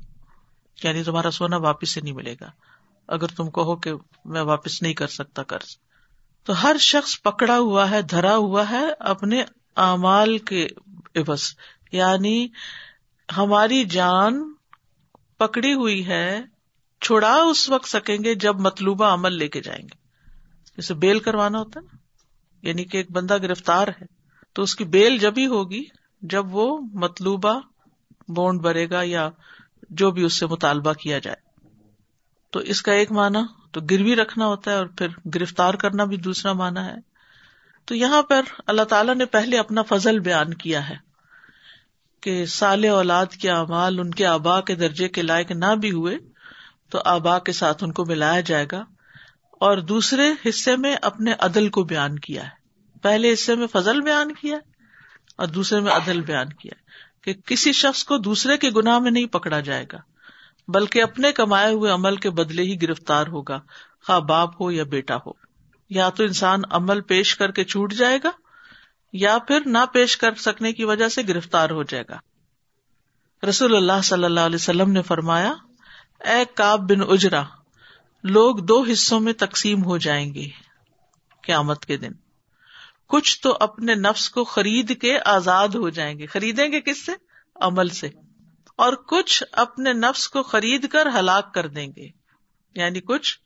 یعنی 0.82 1.04
تمہارا 1.04 1.30
سونا 1.30 1.56
واپس 1.56 1.90
سے 1.90 2.00
نہیں 2.00 2.14
ملے 2.14 2.34
گا۔ 2.40 2.50
اگر 3.08 3.26
تم 3.26 3.50
کہو 3.50 3.76
کہ 3.76 3.90
میں 4.24 4.42
واپس 4.42 4.82
نہیں 4.82 4.94
کر 4.94 5.06
سکتا 5.06 5.42
قرض۔ 5.42 5.76
تو 6.44 6.62
ہر 6.62 6.76
شخص 6.80 7.22
پکڑا 7.22 7.58
ہوا 7.58 7.90
ہے، 7.90 8.02
دھرا 8.02 8.36
ہوا 8.36 8.70
ہے 8.70 8.86
اپنے 9.00 9.44
اعمال 9.76 10.38
کے 10.38 10.68
عوض 11.16 11.42
یعنی 11.92 12.48
ہماری 13.36 13.84
جان 13.84 14.54
پکڑی 15.38 15.74
ہوئی 15.74 16.06
ہے، 16.06 16.40
چھڑا 17.00 17.34
اس 17.34 17.70
وقت 17.70 17.88
سکیں 17.88 18.18
گے 18.24 18.34
جب 18.34 18.60
مطلوبہ 18.60 19.04
عمل 19.04 19.32
لے 19.32 19.48
کے 19.48 19.60
جائیں 19.60 19.82
گے۔ 19.82 19.96
جیسے 20.76 20.94
بیل 20.94 21.18
کروانا 21.18 21.58
ہوتا 21.58 21.80
ہے 21.80 21.84
نا 21.84 21.96
یعنی 22.68 22.84
کہ 22.84 22.96
ایک 22.96 23.10
بندہ 23.10 23.38
گرفتار 23.38 23.88
ہے، 23.88 24.04
تو 24.52 24.62
اس 24.62 24.74
کی 24.74 24.84
بیل 24.84 25.18
جب 25.18 25.34
ہی 25.38 25.46
ہوگی، 25.46 25.84
جب 26.22 26.54
وہ 26.54 26.78
مطلوبہ 26.92 27.60
بونڈ 28.28 28.60
بھرے 28.60 28.90
گا 28.90 29.00
یا 29.02 29.28
جو 29.90 30.10
بھی 30.10 30.24
اس 30.24 30.32
سے 30.32 30.46
مطالبہ 30.46 30.92
کیا 30.92 31.18
جائے۔ 31.18 31.68
تو 32.50 32.60
اس 32.60 32.82
کا 32.82 32.92
ایک 32.92 33.12
معنی، 33.12 33.38
تو 33.72 33.80
گروی 33.80 34.16
رکھنا 34.16 34.46
ہوتا 34.46 34.70
ہے 34.70 34.76
اور 34.76 34.86
پھر 34.86 35.08
گرفتار 35.34 35.74
کرنا 35.74 36.04
بھی 36.04 36.16
دوسرا 36.16 36.52
معنی 36.52 36.80
ہے۔ 36.80 37.11
تو 37.84 37.94
یہاں 37.94 38.22
پر 38.22 38.42
اللہ 38.66 38.82
تعالیٰ 38.82 39.14
نے 39.14 39.24
پہلے 39.24 39.58
اپنا 39.58 39.82
فضل 39.82 40.18
بیان 40.18 40.54
کیا 40.54 40.88
ہے 40.88 40.96
کہ 42.20 42.46
سال 42.46 42.84
اولاد 42.84 43.26
کے 43.26 43.50
اعمال 43.50 43.98
ان 43.98 44.10
کے 44.10 44.26
آبا 44.26 44.60
کے 44.60 44.74
درجے 44.74 45.08
کے 45.08 45.22
لائق 45.22 45.50
نہ 45.50 45.74
بھی 45.74 45.90
ہوئے 45.90 46.18
تو 46.90 46.98
آبا 47.04 47.38
کے 47.38 47.52
ساتھ 47.52 47.84
ان 47.84 47.92
کو 47.92 48.04
ملایا 48.04 48.40
جائے 48.40 48.66
گا 48.72 48.84
اور 49.52 49.78
دوسرے 49.78 50.48
حصے 50.48 50.76
میں 50.76 50.96
اپنے 51.02 51.32
عدل 51.38 51.68
کو 51.68 51.84
بیان 51.84 52.18
کیا 52.18 52.44
ہے۔ 52.44 52.62
پہلے 53.02 53.32
حصے 53.32 53.54
میں 53.54 53.66
فضل 53.66 54.00
بیان 54.00 54.34
کیا 54.34 54.56
اور 55.36 55.46
دوسرے 55.46 55.80
میں 55.80 55.92
عدل 55.92 56.20
بیان 56.20 56.48
کیا 56.48 56.74
کہ 57.24 57.34
کسی 57.34 57.72
شخص 57.72 58.04
کو 58.04 58.18
دوسرے 58.18 58.56
کے 58.56 58.70
گناہ 58.70 58.98
میں 58.98 59.10
نہیں 59.10 59.26
پکڑا 59.26 59.60
جائے 59.60 59.86
گا، 59.92 59.98
بلکہ 60.68 61.02
اپنے 61.02 61.32
کمائے 61.32 61.72
ہوئے 61.72 61.92
عمل 61.92 62.16
کے 62.16 62.30
بدلے 62.30 62.62
ہی 62.62 62.82
گرفتار 62.82 63.26
ہوگا، 63.26 63.60
خواہ 64.06 64.20
باپ 64.20 64.60
ہو 64.60 64.70
یا 64.70 64.84
بیٹا 64.84 65.16
ہو۔ 65.16 65.41
یا 65.94 66.08
تو 66.08 66.22
انسان 66.22 66.60
عمل 66.70 67.00
پیش 67.00 67.36
کر 67.36 67.50
کے 67.50 67.64
چھوٹ 67.64 67.92
جائے 67.92 68.18
گا 68.24 68.30
یا 69.12 69.38
پھر 69.38 69.60
نہ 69.66 69.78
پیش 69.92 70.16
کر 70.16 70.34
سکنے 70.34 70.72
کی 70.72 70.84
وجہ 70.84 71.08
سے 71.08 71.22
گرفتار 71.28 71.70
ہو 71.70 71.82
جائے 71.82 72.04
گا۔ 72.08 72.18
رسول 73.48 73.76
اللہ 73.76 74.02
صلی 74.04 74.24
اللہ 74.24 74.40
علیہ 74.40 74.56
وسلم 74.56 74.90
نے 74.90 75.02
فرمایا، 75.02 75.52
اے 76.20 76.44
کاب 76.54 76.90
بن 76.90 77.00
اجرا، 77.08 77.42
لوگ 78.24 78.56
دو 78.56 78.84
حصوں 78.92 79.20
میں 79.20 79.32
تقسیم 79.32 79.84
ہو 79.84 79.98
جائیں 79.98 80.34
گے 80.34 80.48
قیامت 81.42 81.86
کے 81.86 81.96
دن۔ 81.96 82.12
کچھ 83.08 83.40
تو 83.42 83.56
اپنے 83.60 83.94
نفس 83.94 84.30
کو 84.30 84.44
خرید 84.44 85.00
کے 85.00 85.18
آزاد 85.24 85.68
ہو 85.68 85.88
جائیں 85.88 86.18
گے۔ 86.18 86.26
خریدیں 86.26 86.72
گے 86.72 86.80
کس 86.80 87.06
سے؟ 87.06 87.12
عمل 87.54 87.88
سے۔ 87.88 88.08
اور 88.76 88.92
کچھ 88.92 89.44
اپنے 89.52 89.92
نفس 89.92 90.28
کو 90.28 90.42
خرید 90.42 90.88
کر 90.88 91.06
ہلاک 91.20 91.54
کر 91.54 91.66
دیں 91.66 91.92
گے۔ 91.96 92.08
یعنی 92.74 93.00
کچھ 93.00 93.38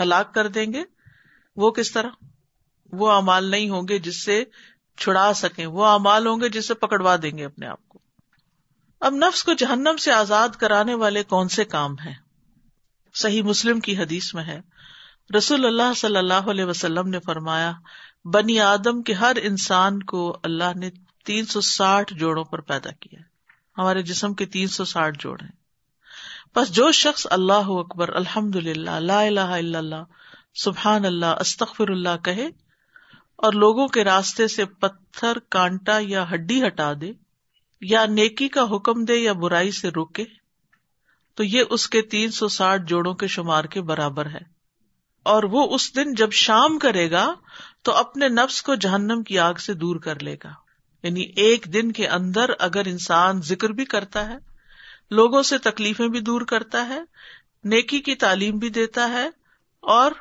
ہلاک 0.00 0.34
کر 0.34 0.48
دیں 0.48 0.72
گے۔ 0.72 0.84
وہ 1.56 1.70
کس 1.70 1.92
طرح؟ 1.92 2.08
وہ 2.92 3.10
امال 3.10 3.44
نہیں 3.44 3.70
ہوں 3.70 3.82
گے 3.88 3.98
جس 3.98 4.24
سے 4.24 4.44
چھڑا 4.96 5.32
سکیں۔ 5.32 5.66
وہ 5.66 5.86
امال 5.86 6.26
ہوں 6.26 6.40
گے 6.40 6.48
جس 6.48 6.68
سے 6.68 6.74
پکڑوا 6.74 7.16
دیں 7.22 7.38
گے 7.38 7.44
اپنے 7.44 7.66
آپ 7.66 7.88
کو۔ 7.88 7.98
اب 9.00 9.14
نفس 9.14 9.44
کو 9.44 9.52
جہنم 9.52 9.96
سے 9.96 10.12
آزاد 10.12 10.48
کرانے 10.48 10.94
والے 10.94 11.22
کون 11.22 11.48
سے 11.48 11.64
کام 11.64 11.94
ہیں؟ 11.98 12.14
صحیح 13.14 13.42
مسلم 13.42 13.80
کی 13.80 13.98
حدیث 13.98 14.34
میں 14.34 14.44
ہے۔ 14.44 14.60
رسول 15.38 15.66
اللہ 15.66 15.94
صلی 15.96 16.16
اللہ 16.16 16.34
علیہ 16.34 16.64
وسلم 16.64 17.08
نے 17.08 17.18
فرمایا، 17.20 17.72
بنی 18.24 18.60
آدم 18.60 19.02
کے 19.02 19.12
ہر 19.12 19.36
انسان 19.42 20.02
کو 20.02 20.38
اللہ 20.42 20.76
نے 20.76 20.90
تین 21.24 21.46
سو 21.46 21.60
ساٹھ 21.60 22.14
جوڑوں 22.14 22.44
پر 22.44 22.60
پیدا 22.60 22.90
کیا۔ 22.90 23.20
ہمارے 23.78 24.02
جسم 24.02 24.34
کے 24.34 24.46
تین 24.46 24.68
سو 24.68 24.84
ساٹھ 24.84 25.18
جوڑ 25.18 25.40
ہیں۔ 25.42 25.62
بس 26.56 26.72
جو 26.72 26.92
شخص 26.92 27.26
اللہ 27.30 27.68
اکبر 27.68 28.08
الحمد 28.08 28.56
للہ 28.56 28.90
اللہ 28.90 29.40
اللہ 29.40 30.04
سبحان 30.54 31.04
اللہ 31.04 31.34
استخر 31.40 31.88
اللہ 31.88 32.16
کہے 32.24 32.46
اور 33.36 33.52
لوگوں 33.52 33.88
کے 33.88 34.04
راستے 34.04 34.48
سے 34.48 34.64
پتھر، 34.64 35.38
کانٹا 35.38 35.98
یا 36.00 36.30
ہڈی 36.30 36.66
ہٹا 36.66 36.92
دے 37.00 37.12
یا 37.80 38.06
نیکی 38.06 38.48
کا 38.48 38.76
حکم 38.76 39.04
دے 39.04 39.14
یا 39.14 39.32
برائی 39.32 39.70
سے 39.70 39.88
روکے 39.88 40.24
تو 41.34 41.44
یہ 41.44 41.62
اس 41.70 41.88
کے 41.88 42.02
تین 42.02 42.30
سو 42.30 42.48
ساٹھ 42.48 42.82
جوڑوں 42.82 43.14
کے 43.14 43.26
شمار 43.26 43.64
کے 43.64 43.82
برابر 43.82 44.26
ہے۔ 44.26 44.52
اور 45.22 45.42
وہ 45.42 45.74
اس 45.74 45.96
دن 45.96 46.14
جب 46.14 46.32
شام 46.32 46.78
کرے 46.78 47.10
گا 47.10 47.34
تو 47.82 47.92
اپنے 47.92 48.28
نفس 48.28 48.62
کو 48.62 48.74
جہنم 48.74 49.22
کی 49.22 49.38
آگ 49.38 49.54
سے 49.54 49.74
دور 49.74 49.96
کر 49.96 50.20
لے 50.20 50.36
گا۔ 50.44 50.52
یعنی 51.02 51.20
ایک 51.20 51.66
دن 51.72 51.92
کے 51.92 52.08
اندر 52.08 52.50
اگر 52.58 52.82
انسان 52.86 53.42
ذکر 53.42 53.68
بھی 53.68 53.84
کرتا 53.84 54.28
ہے، 54.28 54.36
لوگوں 55.10 55.42
سے 55.42 55.58
تکلیفیں 55.58 56.08
بھی 56.08 56.20
دور 56.20 56.40
کرتا 56.40 56.88
ہے، 56.88 57.00
نیکی 57.64 58.00
کی 58.00 58.14
تعلیم 58.14 58.58
بھی 58.58 58.68
دیتا 58.68 59.08
ہے 59.08 59.30
اور 59.80 60.12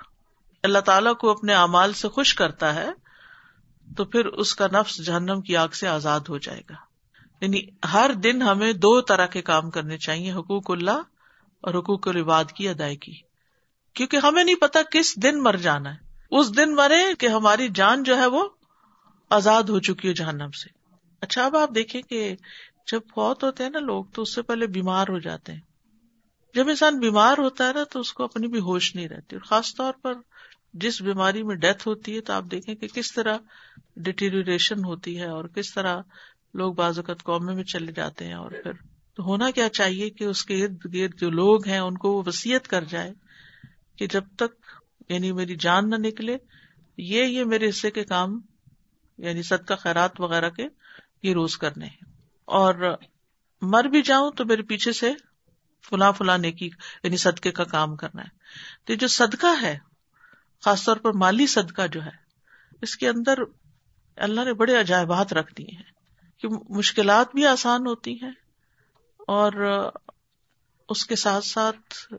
اللہ 0.63 0.79
تعالی 0.79 1.09
کو 1.19 1.29
اپنے 1.29 1.53
اعمال 1.53 1.93
سے 1.93 2.07
خوش 2.07 2.35
کرتا 2.35 2.75
ہے، 2.75 2.89
تو 3.97 4.05
پھر 4.05 4.25
اس 4.25 4.55
کا 4.55 4.67
نفس 4.67 5.05
جہنم 5.05 5.41
کی 5.41 5.57
آگ 5.57 5.67
سے 5.67 5.87
آزاد 5.87 6.19
ہو 6.29 6.37
جائے 6.37 6.61
گا۔ 6.69 6.75
یعنی 7.41 7.61
ہر 7.93 8.11
دن 8.13 8.41
ہمیں 8.41 8.73
دو 8.73 9.01
طرح 9.01 9.25
کے 9.25 9.41
کام 9.41 9.69
کرنے 9.69 9.97
چاہیے، 9.97 10.31
حقوق 10.31 10.71
اللہ 10.71 11.01
اور 11.61 11.73
حقوق 11.73 12.07
العباد 12.07 12.45
کی 12.55 12.69
ادائیگی۔ 12.69 13.13
کیونکہ 13.93 14.17
ہمیں 14.23 14.43
نہیں 14.43 14.55
پتا 14.55 14.79
کس 14.91 15.23
دن 15.23 15.43
مر 15.43 15.55
جانا 15.55 15.93
ہے۔ 15.93 15.99
اس 16.31 16.57
دن 16.57 16.75
مرے 16.75 17.15
کہ 17.19 17.27
ہماری 17.27 17.67
جان 17.75 18.03
جو 18.03 18.17
ہے 18.17 18.25
وہ 18.25 18.49
آزاد 19.29 19.63
ہو 19.63 19.79
چکی 19.79 20.07
ہے 20.07 20.13
جہنم 20.13 20.51
سے۔ 20.51 20.69
اچھا 21.21 21.45
اب 21.45 21.57
آپ 21.57 21.69
دیکھیں 21.75 22.01
کہ 22.01 22.35
جب 22.91 23.01
بہت 23.17 23.43
ہوتے 23.43 23.63
ہیں 23.63 23.69
نا 23.69 23.79
لوگ، 23.79 24.05
تو 24.05 24.21
اس 24.21 24.35
سے 24.35 24.41
پہلے 24.41 24.67
بیمار 24.67 25.07
ہو 25.09 25.19
جاتے 25.19 25.53
ہیں۔ 25.53 25.59
جب 26.55 26.69
انسان 26.69 26.99
بیمار 26.99 27.37
ہوتا 27.37 27.67
ہے 27.67 27.73
نا، 27.73 27.83
تو 27.83 27.99
اس 27.99 28.13
کو 28.13 28.23
اپنی 28.23 28.47
بھی 28.47 28.59
ہوش 28.59 28.95
نہیں 28.95 29.09
رہتی۔ 29.09 29.35
اور 29.35 29.41
خاص 29.41 29.75
طور 29.75 29.93
پر 29.93 30.13
جس 30.73 31.01
بیماری 31.01 31.43
میں 31.43 31.55
ڈیتھ 31.55 31.87
ہوتی 31.87 32.15
ہے 32.15 32.21
تو 32.21 32.33
آپ 32.33 32.43
دیکھیں 32.51 32.75
کہ 32.75 32.87
کس 32.87 33.13
طرح 33.13 33.37
ڈیٹیریشن 33.95 34.85
ہوتی 34.85 35.19
ہے 35.19 35.25
اور 35.25 35.45
کس 35.45 35.73
طرح 35.73 36.01
لوگ 36.53 36.73
بعض 36.73 36.99
اوقات 36.99 37.23
قومے 37.23 37.53
میں 37.53 37.63
چلے 37.63 37.91
جاتے 37.91 38.25
ہیں 38.25 38.33
اور 38.33 38.51
پھر 38.63 38.71
تو 39.13 39.23
ہونا 39.23 39.51
کیا 39.51 39.69
چاہیے 39.69 40.09
کہ 40.09 40.23
اس 40.23 40.45
کے 40.45 40.63
ارد 40.63 40.93
گرد 40.93 41.19
جو 41.19 41.29
لوگ 41.29 41.67
ہیں 41.67 41.79
ان 41.79 41.97
کو 41.97 42.11
وہ 42.11 42.23
وسیعت 42.25 42.67
کر 42.67 42.83
جائے 42.83 43.13
کہ 43.97 44.07
جب 44.07 44.23
تک 44.37 44.65
یعنی 45.09 45.31
میری 45.31 45.55
جان 45.55 45.89
نہ 45.89 45.95
نکلے، 45.95 46.37
یہ 46.97 47.23
یہ 47.23 47.43
میرے 47.43 47.69
حصے 47.69 47.91
کے 47.91 48.03
کام 48.03 48.41
یعنی 49.17 49.43
صدقہ 49.43 49.73
خیرات 49.73 50.21
وغیرہ 50.21 50.49
کے 50.49 50.67
یہ 51.23 51.33
روز 51.33 51.57
کرنے 51.57 51.85
ہیں۔ 51.85 52.11
اور 52.45 52.97
مر 53.61 53.83
بھی 53.83 54.01
جاؤں 54.01 54.31
تو 54.31 54.45
میرے 54.45 54.61
پیچھے 54.61 54.91
سے 54.91 55.11
فلاں 55.89 56.11
فلاں 56.11 56.37
نیکی 56.37 56.69
یعنی 57.03 57.17
صدقے 57.17 57.51
کا 57.51 57.63
کام 57.63 57.95
کرنا 57.95 58.21
ہے۔ 58.21 58.29
تو 58.85 58.93
جو 58.93 59.07
صدقہ 59.07 59.61
ہے 59.61 59.77
خاص 60.65 60.83
طور 60.83 60.97
پر 60.97 61.11
مالی 61.11 61.47
صدقہ 61.47 61.87
جو 61.87 62.03
ہے، 62.03 62.09
اس 62.81 62.95
کے 62.95 63.09
اندر 63.09 63.39
اللہ 64.15 64.41
نے 64.41 64.53
بڑے 64.53 64.79
عجائبات 64.79 65.33
رکھ 65.33 65.55
دیے 65.55 65.75
ہیں 65.75 65.91
کہ 66.37 66.47
مشکلات 66.69 67.27
بھی 67.33 67.45
آسان 67.47 67.87
ہوتی 67.87 68.13
ہیں 68.21 68.31
اور 69.17 69.51
اس 70.89 71.05
کے 71.05 71.15
ساتھ 71.15 71.45
ساتھ 71.45 72.13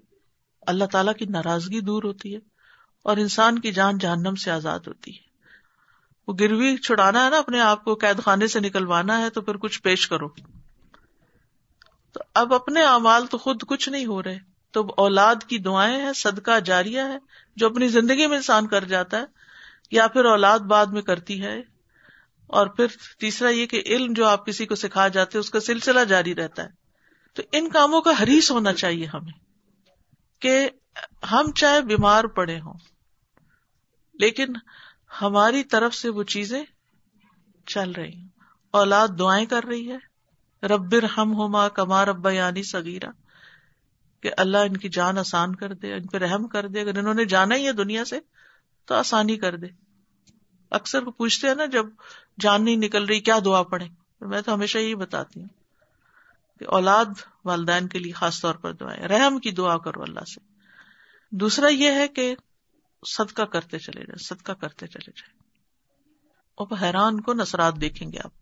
اللہ 0.66 0.84
تعالی 0.84 1.10
کی 1.18 1.24
ناراضگی 1.24 1.80
دور 1.80 2.02
ہوتی 2.02 2.34
ہے 2.34 2.40
اور 3.02 3.16
انسان 3.16 3.58
کی 3.58 3.72
جان 3.72 3.98
جہنم 3.98 4.34
سے 4.34 4.50
آزاد 4.50 4.80
ہوتی 4.86 5.10
ہے۔ 5.10 5.32
وہ 6.28 6.34
گروی 6.40 6.76
چھڑانا 6.76 7.24
ہے 7.24 7.30
نا 7.30 7.38
اپنے 7.38 7.60
آپ 7.60 7.84
کو، 7.84 7.94
قید 7.94 8.22
خانے 8.22 8.46
سے 8.46 8.60
نکلوانا 8.60 9.18
ہے 9.18 9.30
تو 9.30 9.40
پھر 9.40 9.56
کچھ 9.56 9.82
پیش 9.82 10.08
کرو۔ 10.08 10.28
تو 12.12 12.20
اب 12.34 12.54
اپنے 12.54 12.82
اعمال 12.82 13.26
تو 13.26 13.38
خود 13.38 13.62
کچھ 13.68 13.88
نہیں 13.88 14.06
ہو 14.06 14.22
رہے۔ 14.22 14.51
تو 14.72 14.94
اولاد 14.96 15.36
کی 15.48 15.58
دعائیں 15.58 16.00
ہیں، 16.00 16.12
صدقہ 16.12 16.60
جاریہ 16.60 17.00
ہے، 17.00 17.18
جو 17.56 17.66
اپنی 17.66 17.88
زندگی 17.88 18.26
میں 18.26 18.36
انسان 18.36 18.66
کر 18.66 18.84
جاتا 18.84 19.18
ہے، 19.18 19.24
یا 19.90 20.08
پھر 20.08 20.24
اولاد 20.24 20.58
بعد 20.58 20.86
میں 20.86 21.02
کرتی 21.02 21.42
ہے۔ 21.42 21.60
اور 22.46 22.66
پھر 22.66 22.86
تیسرا 23.20 23.48
یہ 23.48 23.66
کہ 23.66 23.82
علم 23.86 24.12
جو 24.12 24.26
آپ 24.26 24.46
کسی 24.46 24.66
کو 24.66 24.74
سکھا 24.74 25.08
جاتے 25.08 25.38
اس 25.38 25.50
کا 25.50 25.60
سلسلہ 25.60 26.00
جاری 26.00 26.34
رہتا 26.34 26.62
ہے۔ 26.62 26.68
تو 27.34 27.42
ان 27.52 27.68
کاموں 27.68 28.00
کا 28.00 28.10
حریص 28.22 28.50
ہونا 28.50 28.72
چاہیے 28.72 29.06
ہمیں 29.06 29.32
کہ 30.40 30.70
ہم 31.30 31.52
چاہے 31.52 31.80
بیمار 31.80 32.24
پڑے 32.24 32.60
ہوں، 32.60 32.74
لیکن 34.14 34.46
ہماری 35.22 35.64
طرف 35.64 35.94
سے 35.94 36.08
وہ 36.08 36.22
چیزیں 36.22 36.64
چل 37.66 37.92
رہی 37.92 38.12
ہیں۔ 38.12 38.28
اولاد 38.70 39.08
دعائیں 39.18 39.46
کر 39.46 39.64
رہی 39.64 39.92
ہے 39.92 40.12
ربر 40.66 41.02
ہم 41.02 41.32
ہوما 41.32 41.68
کمار 41.68 42.08
ابا 42.08 42.30
یعنی 42.30 42.62
سگیرا 42.62 43.10
کہ 44.22 44.30
اللہ 44.36 44.58
ان 44.58 44.76
کی 44.76 44.88
جان 44.88 45.18
آسان 45.18 45.54
کر 45.54 45.74
دے، 45.74 45.94
ان 45.94 46.06
پہ 46.06 46.18
رحم 46.18 46.48
کر 46.48 46.68
دے۔ 46.68 46.80
اگر 46.80 46.98
انہوں 46.98 47.14
نے 47.14 47.24
جانا 47.24 47.54
ہی 47.54 47.66
ہے 47.66 47.72
دنیا 47.72 48.04
سے 48.04 48.20
تو 48.84 48.94
آسانی 48.94 49.36
کر 49.36 49.56
دے۔ 49.56 49.66
اکثر 50.70 51.02
وہ 51.02 51.10
پوچھتے 51.10 51.48
ہیں 51.48 51.54
نا، 51.54 51.64
جب 51.64 51.86
جان 52.40 52.64
نہیں 52.64 52.76
نکل 52.76 53.04
رہی، 53.04 53.20
کیا 53.20 53.38
دعا 53.44 53.62
پڑے 53.62 53.84
میں 54.20 54.40
تو 54.40 54.54
ہمیشہ 54.54 54.78
یہی 54.78 54.94
بتاتی 54.94 55.40
ہوں 55.40 55.48
کہ 56.58 56.66
اولاد 56.68 57.04
والدین 57.44 57.88
کے 57.88 57.98
لیے 57.98 58.12
خاص 58.12 58.40
طور 58.40 58.54
پر 58.54 58.72
دعائیں۔ 58.72 59.08
رحم 59.08 59.38
کی 59.38 59.50
دعا 59.50 59.78
کرو 59.78 60.02
اللہ 60.02 60.24
سے۔ 60.24 60.40
دوسرا 61.30 61.68
یہ 61.68 61.90
ہے 61.90 62.08
کہ 62.08 62.34
صدقہ 63.06 63.42
کرتے 63.42 63.78
چلے 63.78 64.00
جائیں، 64.00 64.24
صدقہ 64.24 64.52
کرتے 64.52 64.86
چلے 64.86 65.10
جائیں۔ 65.16 65.38
اور 66.54 66.66
حیران 66.82 67.20
کو 67.20 67.34
نثرات 67.34 67.80
دیکھیں 67.80 68.12
گے 68.12 68.18
آپ۔ 68.24 68.32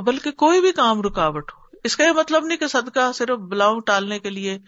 بلکہ 0.00 0.30
کوئی 0.30 0.60
بھی 0.60 0.72
کام 0.72 1.02
رکاوٹ 1.02 1.52
ہو 1.52 1.63
اس 1.84 1.96
کا 1.96 2.04
یہ 2.04 2.12
مطلب 2.12 2.46
نہیں 2.46 2.58
کہ 2.58 2.66
صدقہ 2.66 3.12
صرف 3.12 3.38
بلاؤ 3.38 3.78
ٹالنے 3.78 4.18
کے 4.18 4.30
لیے 4.30 4.58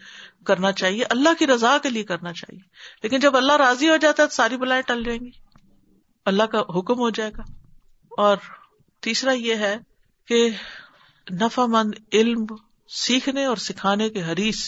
کرنا 0.45 0.71
چاہیے، 0.71 1.03
اللہ 1.03 1.29
کی 1.39 1.47
رضا 1.47 1.77
کے 1.83 1.89
لیے 1.89 2.03
کرنا 2.03 2.33
چاہیے۔ 2.33 2.61
لیکن 3.03 3.19
جب 3.19 3.37
اللہ 3.37 3.53
راضی 3.53 3.89
ہو 3.89 3.97
جاتا 3.97 4.23
ہے 4.23 4.27
تو 4.27 4.33
ساری 4.33 4.57
بلائیں 4.57 4.83
ٹل 4.83 5.03
جائیں 5.03 5.19
گی۔ 5.19 5.29
اللہ 6.25 6.43
کا 6.43 6.59
حکم 6.59 6.99
ہو 6.99 7.09
جائے 7.09 7.31
گا۔ 7.37 7.41
اور 8.17 8.37
تیسرا 9.01 9.31
یہ 9.31 9.55
ہے 9.55 9.77
کہ 10.27 10.49
نفع 11.41 11.65
مند 11.65 11.91
علم 12.13 12.45
سیکھنے 12.89 13.45
اور 13.45 13.57
سکھانے 13.57 14.09
کے 14.09 14.23
حریث 14.23 14.63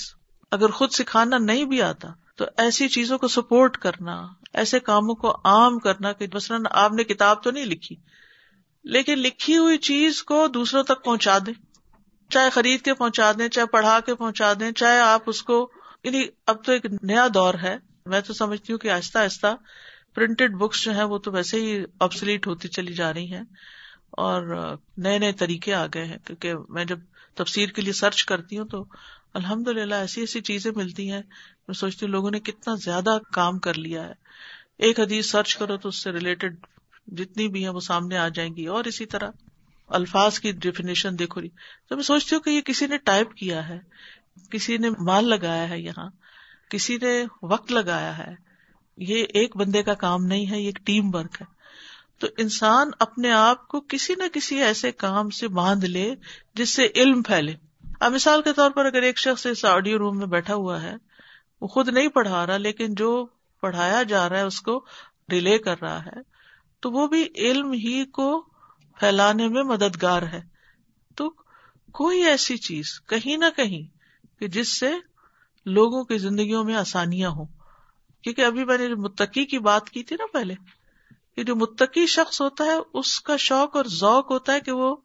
اگر 0.51 0.69
خود 0.69 0.91
سکھانا 0.91 1.37
نہیں 1.37 1.65
بھی 1.65 1.81
آتا 1.81 2.07
تو 2.35 2.45
ایسی 2.57 2.87
چیزوں 2.87 3.17
کو 3.17 3.27
سپورٹ 3.27 3.77
کرنا، 3.77 4.27
ایسے 4.53 4.79
کاموں 4.79 5.15
کو 5.15 5.37
عام 5.43 5.79
کرنا 5.79 6.11
کہ 6.11 6.27
مثلاً 6.33 6.63
آپ 6.71 6.91
نے 6.93 7.03
کتاب 7.03 7.43
تو 7.43 7.51
نہیں 7.51 7.65
لکھی، 7.65 7.95
لیکن 8.83 9.19
لکھی 9.19 9.57
ہوئی 9.57 9.77
چیز 9.77 10.23
کو 10.23 10.47
دوسروں 10.47 10.83
تک 10.83 11.03
پہنچا 11.05 11.37
دیں۔ 11.45 11.68
چاہے 12.29 12.49
خرید 12.49 12.81
کے 12.81 12.93
پہنچا 12.93 13.31
دیں، 13.31 13.47
چاہے 13.49 13.65
پڑھا 13.65 13.99
کے 13.99 14.15
پہنچا 14.15 14.53
دیں، 14.59 14.71
چاہے 14.71 14.99
آپ 14.99 15.21
اس 15.25 15.43
کو 15.43 15.71
یعنی 16.03 16.23
اب 16.45 16.63
تو 16.63 16.71
ایک 16.71 16.85
نیا 17.01 17.27
دور 17.33 17.53
ہے۔ 17.53 17.77
میں 18.05 18.21
تو 18.21 18.33
سمجھتی 18.33 18.73
ہوں 18.73 18.79
کہ 18.79 18.89
آہستہ 18.91 19.17
آہستہ 19.17 19.55
پرنٹڈ 20.15 20.55
بکس 20.55 20.81
جو 20.81 20.95
ہے 20.95 21.03
وہ 21.03 21.17
تو 21.17 21.31
ویسے 21.31 21.61
ہی 21.61 21.83
آبسلیٹ 21.99 22.47
ہوتی 22.47 22.67
چلی 22.67 22.93
جا 22.93 23.13
رہی 23.13 23.33
ہیں 23.33 23.43
اور 24.11 24.41
نئے 24.97 25.19
نئے 25.19 25.31
طریقے 25.31 25.73
آ 25.73 25.85
گئے 25.85 26.05
ہیں۔ 26.05 26.17
کیونکہ 26.17 26.53
میں 26.69 26.85
جب 26.85 26.99
تفسیر 27.35 27.69
کے 27.69 27.81
لیے 27.81 27.93
سرچ 27.93 28.25
کرتی 28.25 28.57
ہوں 28.57 28.65
تو 28.65 28.85
الحمد 29.33 29.67
للہ 29.67 29.95
ایسی 29.95 30.21
ایسی 30.21 30.41
چیزیں 30.41 30.71
ملتی 30.75 31.11
ہیں۔ 31.11 31.21
میں 31.67 31.73
سوچتی 31.73 32.05
ہوں 32.05 32.11
لوگوں 32.11 32.31
نے 32.31 32.39
کتنا 32.39 32.75
زیادہ 32.75 33.17
کام 33.33 33.59
کر 33.59 33.73
لیا 33.73 34.05
ہے۔ 34.07 34.13
ایک 34.77 34.99
حدیث 34.99 35.31
سرچ 35.31 35.55
کرو 35.57 35.77
تو 35.77 35.89
اس 35.89 36.03
سے 36.03 36.11
ریلیٹڈ 36.11 36.55
جتنی 37.07 37.47
بھی 37.47 37.63
ہیں 37.63 37.73
وہ 37.73 37.79
سامنے 37.79 38.17
آ 38.17 38.27
جائیں 38.27 38.55
گی 38.55 38.65
اور 38.65 38.83
اسی 38.83 39.05
طرح۔ 39.05 39.29
الفاظ 39.89 40.39
کی 40.39 40.51
ڈیفینیشن 40.51 41.19
دیکھو 41.19 41.41
رہی 41.41 41.49
تو 41.89 41.95
میں 41.95 42.03
سوچتی 42.03 42.35
ہوں 42.35 42.41
کہ 42.41 42.49
یہ 42.49 42.61
کسی 42.61 42.87
نے 42.87 42.97
ٹائپ 42.97 43.33
کیا 43.33 43.69
ہے، 43.69 43.79
کسی 44.51 44.77
نے 44.77 44.89
مال 44.89 45.25
لگایا 45.25 45.69
ہے 45.69 45.79
یہاں، 45.79 46.09
کسی 46.69 46.97
نے 47.01 47.25
وقت 47.43 47.71
لگایا 47.71 48.17
ہے، 48.17 48.35
یہ 48.97 49.25
ایک 49.33 49.57
بندے 49.57 49.83
کا 49.83 49.93
کام 49.93 50.25
نہیں 50.25 50.51
ہے، 50.51 50.61
یہ 50.61 50.65
ایک 50.65 50.79
ٹیم 50.83 51.15
ورک 51.15 51.41
ہے۔ 51.41 51.45
تو 52.19 52.27
انسان 52.37 52.89
اپنے 52.99 53.31
آپ 53.31 53.67
کو 53.67 53.81
کسی 53.81 54.15
نہ 54.15 54.23
کسی 54.33 54.61
ایسے 54.63 54.91
کام 54.91 55.29
سے 55.29 55.47
باندھ 55.47 55.85
لے 55.85 56.15
جس 56.53 56.69
سے 56.69 56.87
علم 56.95 57.21
پھیلے۔ 57.21 57.55
اب 57.99 58.13
مثال 58.13 58.41
کے 58.41 58.53
طور 58.53 58.71
پر 58.71 58.85
اگر 58.85 59.01
ایک 59.01 59.17
شخص 59.17 59.45
اس 59.45 59.65
آڈیو 59.65 59.97
روم 59.97 60.17
میں 60.17 60.27
بیٹھا 60.27 60.53
ہوا 60.53 60.81
ہے، 60.81 60.95
وہ 61.61 61.67
خود 61.67 61.89
نہیں 61.89 62.07
پڑھا 62.07 62.47
رہا، 62.47 62.57
لیکن 62.57 62.95
جو 62.95 63.27
پڑھایا 63.61 64.03
جا 64.03 64.29
رہا 64.29 64.37
ہے، 64.37 64.41
اس 64.41 64.61
کو 64.61 64.85
ریلے 65.31 65.57
کر 65.57 65.81
رہا 65.81 66.05
ہے، 66.05 66.21
تو 66.79 66.91
وہ 66.91 67.07
بھی 67.07 67.27
علم 67.35 67.71
ہی 67.71 68.05
کو 68.05 68.48
پھیلانے 68.99 69.47
میں 69.47 69.63
مددگار 69.63 70.21
ہے۔ 70.21 70.41
تو 71.15 71.29
کوئی 71.93 72.25
ایسی 72.25 72.57
چیز 72.57 73.01
کہیں 73.01 73.37
نہ 73.37 73.45
کہیں 73.55 73.81
کہ 74.39 74.47
جس 74.47 74.79
سے 74.79 74.91
لوگوں 75.65 76.03
کی 76.03 76.17
زندگیوں 76.17 76.63
میں 76.63 76.75
آسانیاں 76.75 77.29
ہوں۔ 77.29 77.45
کیونکہ 78.21 78.41
ابھی 78.41 78.65
میں 78.65 78.77
نے 78.77 78.95
متقی 78.95 79.45
کی 79.45 79.59
بات 79.59 79.89
کی 79.89 80.03
تھی 80.03 80.15
نا 80.19 80.25
پہلے، 80.33 80.55
کہ 81.35 81.43
جو 81.43 81.55
متقی 81.55 82.05
شخص 82.05 82.41
ہوتا 82.41 82.63
ہے، 82.63 82.75
اس 82.93 83.21
کا 83.21 83.37
شوق 83.37 83.75
اور 83.75 83.85
ذوق 83.85 84.31
ہوتا 84.31 84.53
ہے 84.53 84.59
کہ 84.59 84.71
وہ 84.71 84.95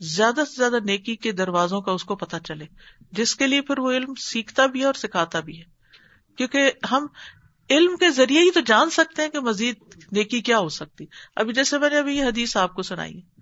زیادہ 0.00 0.40
سے 0.48 0.56
زیادہ 0.56 0.76
نیکی 0.84 1.16
کے 1.16 1.32
دروازوں 1.32 1.80
کا 1.80 1.92
اس 1.92 2.04
کو 2.04 2.16
پتا 2.16 2.40
چلے۔ 2.40 2.64
جس 3.12 3.34
کے 3.34 3.46
لیے 3.46 3.60
پھر 3.60 3.78
وہ 3.78 3.92
علم 3.92 4.14
سیکھتا 4.14 4.66
بھی 4.66 4.80
ہے 4.80 4.84
اور 4.84 4.94
سکھاتا 4.94 5.40
بھی 5.40 5.58
ہے۔ 5.58 5.64
کیونکہ 6.36 6.72
ہم 6.90 7.06
علم 7.70 7.96
کے 7.96 8.10
ذریعے 8.10 8.40
ہی 8.40 8.50
تو 8.50 8.60
جان 8.60 8.90
سکتے 8.90 9.22
ہیں 9.22 9.28
کہ 9.28 9.40
مزید 9.40 9.74
نیکی 10.12 10.40
کیا 10.40 10.58
ہو 10.58 10.68
سکتی۔ 10.68 11.04
ابھی 11.36 11.52
جیسے 11.52 11.78
میں 11.78 11.90
نے 11.90 11.96
ابھی 11.96 12.16
یہ 12.16 12.24
حدیث 12.24 12.56
آپ 12.56 12.74
کو 12.74 12.82
سنائی 12.82 13.20
ہے۔ 13.20 13.37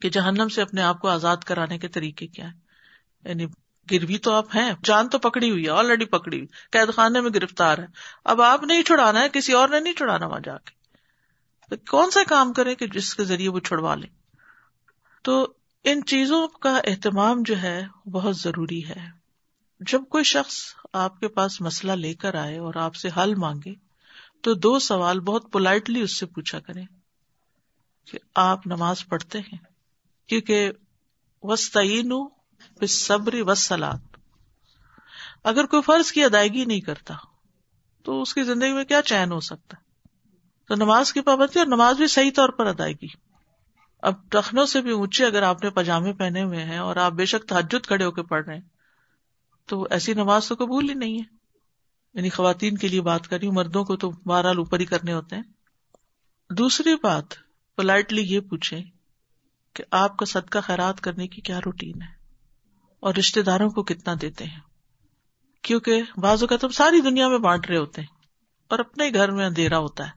کہ 0.00 0.10
جہنم 0.10 0.48
سے 0.48 0.62
اپنے 0.62 0.82
آپ 0.82 1.00
کو 1.00 1.08
آزاد 1.08 1.36
کرانے 1.36 1.78
کے 1.78 1.88
طریقے 1.88 2.26
کیا 2.26 2.48
ہے 2.48 2.66
یعنی 3.28 3.46
گروی 3.90 4.18
تو 4.18 4.32
آپ 4.32 4.56
ہیں، 4.56 4.72
جان 4.84 5.08
تو 5.08 5.18
پکڑی 5.18 5.50
ہوئی 5.50 5.64
ہے 5.64 5.70
آلریڈی 5.70 6.04
پکڑی 6.04 6.36
ہوئی 6.36 6.46
قید 6.70 6.94
خانے 6.94 7.20
میں 7.20 7.30
گرفتار 7.34 7.78
ہے 7.78 7.86
اب 8.24 8.42
آپ 8.42 8.62
نہیں 8.62 8.82
چھڑانا 8.82 9.20
ہے، 9.20 9.28
کسی 9.32 9.52
اور 9.52 9.68
نے 9.68 9.80
نہیں 9.80 9.94
چھڑانا 9.94 10.26
وہاں 10.26 10.40
جا 10.40 10.58
کے۔ 10.58 10.76
تو 11.70 11.90
کون 11.90 12.10
سا 12.10 12.20
کام 12.28 12.52
کرے 12.52 12.74
کہ 12.74 12.86
جس 12.86 13.14
کے 13.14 13.24
ذریعے 13.24 13.48
وہ 13.48 13.60
چھڑوا 13.60 13.94
لے 13.94 14.06
تو 15.22 15.52
ان 15.84 16.04
چیزوں 16.04 16.48
کا 16.48 16.80
اہتمام 16.84 17.42
جو 17.42 17.62
ہے، 17.62 17.86
بہت 18.10 18.36
ضروری 18.36 18.88
ہے۔ 18.88 19.08
جب 19.80 20.02
کوئی 20.08 20.24
شخص 20.24 20.54
آپ 20.92 21.20
کے 21.20 21.28
پاس 21.28 21.60
مسئلہ 21.60 21.92
لے 21.92 22.14
کر 22.14 22.34
آئے 22.34 22.58
اور 22.58 22.74
آپ 22.74 22.94
سے 22.94 23.08
حل 23.16 23.34
مانگے، 23.34 23.74
تو 24.40 24.54
دو 24.54 24.78
سوال 24.78 25.20
بہت 25.20 25.52
پولائٹلی 25.52 26.00
اس 26.00 26.18
سے 26.18 26.26
پوچھا 26.26 26.60
کریں 26.60 26.86
کہ 28.04 28.18
آپ 28.34 28.66
نماز 28.66 29.06
پڑھتے 29.06 29.38
ہیں؟ 29.38 29.75
کیونکہ 30.26 30.70
وسطین 31.42 32.12
صبری 32.88 33.42
وسلات 33.42 34.16
اگر 35.44 35.66
کوئی 35.66 35.82
فرض 35.82 36.12
کی 36.12 36.24
ادائیگی 36.24 36.64
نہیں 36.64 36.80
کرتا 36.80 37.14
تو 38.04 38.22
اس 38.22 38.34
کی 38.34 38.42
زندگی 38.42 38.72
میں 38.72 38.84
کیا 38.84 39.02
چین 39.02 39.32
ہو 39.32 39.40
سکتا 39.40 39.76
ہے؟ 39.76 39.82
تو 40.68 40.74
نماز 40.74 41.12
کی 41.12 41.20
پابندی 41.20 41.58
اور 41.58 41.66
نماز 41.66 41.96
بھی 41.96 42.06
صحیح 42.06 42.30
طور 42.36 42.48
پر 42.48 42.66
ادائیگی۔ 42.66 43.06
اب 44.02 44.30
ٹخنوں 44.30 44.66
سے 44.66 44.80
بھی 44.80 44.90
اونچے 44.90 45.26
اگر 45.26 45.42
آپ 45.42 45.64
نے 45.64 45.70
پاجامے 45.70 46.12
پہنے 46.12 46.42
ہوئے 46.42 46.62
ہیں 46.62 46.78
اور 46.78 46.96
آپ 46.96 47.12
بے 47.12 47.24
شک 47.24 47.48
تحجد 47.48 47.86
کھڑے 47.86 48.04
ہو 48.04 48.10
کے 48.10 48.22
پڑھ 48.22 48.46
رہے 48.46 48.54
ہیں، 48.54 48.62
تو 49.66 49.86
ایسی 49.90 50.14
نماز 50.14 50.48
تو 50.48 50.54
قبول 50.54 50.88
ہی 50.88 50.94
نہیں 50.94 51.18
ہے۔ 51.18 51.36
یعنی 52.14 52.28
خواتین 52.28 52.76
کے 52.76 52.88
لیے 52.88 53.00
بات 53.00 53.28
کر 53.28 53.38
رہی 53.38 53.46
ہوں، 53.46 53.54
مردوں 53.54 53.84
کو 53.84 53.96
تو 53.96 54.10
بہرحال 54.10 54.58
اوپر 54.58 54.80
ہی 54.80 54.84
کرنے 54.84 55.12
ہوتے 55.12 55.36
ہیں۔ 55.36 55.42
دوسری 56.50 56.94
بات 57.02 57.24
پولائٹلی 57.76 58.22
یہ 58.22 58.40
پوچھے 58.40 58.95
کہ 59.76 59.84
آپ 59.90 60.16
کا 60.16 60.26
صدقہ 60.26 60.58
خیرات 60.62 61.00
کرنے 61.00 61.28
کی 61.28 61.40
کیا 61.40 61.60
روٹین 61.64 62.02
ہے 62.02 62.06
اور 63.00 63.14
رشتے 63.14 63.42
داروں 63.42 63.70
کو 63.70 63.82
کتنا 63.82 64.14
دیتے 64.22 64.44
ہیں؟ 64.44 64.60
کیونکہ 65.62 66.02
بعض 66.16 66.42
اوقات 66.42 66.64
ہم 66.64 66.70
ساری 66.70 67.00
دنیا 67.00 67.28
میں 67.28 67.38
بانٹ 67.38 67.66
رہے 67.70 67.76
ہوتے 67.76 68.00
ہیں 68.00 68.08
اور 68.68 68.78
اپنے 68.78 69.10
گھر 69.14 69.30
میں 69.30 69.46
اندھیرا 69.46 69.78
ہوتا 69.78 70.06
ہے۔ 70.06 70.10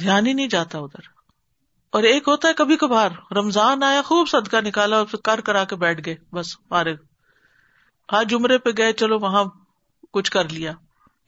دھیان 0.00 0.26
ہی 0.26 0.32
نہیں 0.32 0.46
جاتا 0.46 0.78
ادھر۔ 0.78 1.08
اور 1.90 2.02
ایک 2.02 2.28
ہوتا 2.28 2.48
ہے 2.48 2.54
کبھی 2.54 2.76
کبھار، 2.76 3.10
رمضان 3.32 3.82
آیا، 3.82 4.02
خوب 4.02 4.28
صدقہ 4.28 4.56
نکالا 4.56 4.96
اور 4.96 5.06
پھر 5.06 5.18
کر 5.18 5.40
کرا 5.40 5.64
کے 5.64 5.76
بیٹھ 5.76 6.02
گئے، 6.06 6.16
بس 6.32 6.58
فارغ۔ 6.68 6.94
ہاں 8.12 8.24
جمرے 8.24 8.58
پہ 8.58 8.70
گئے، 8.78 8.92
چلو 8.92 9.18
وہاں 9.18 9.44
کچھ 10.12 10.30
کر 10.30 10.48
لیا۔ 10.48 10.72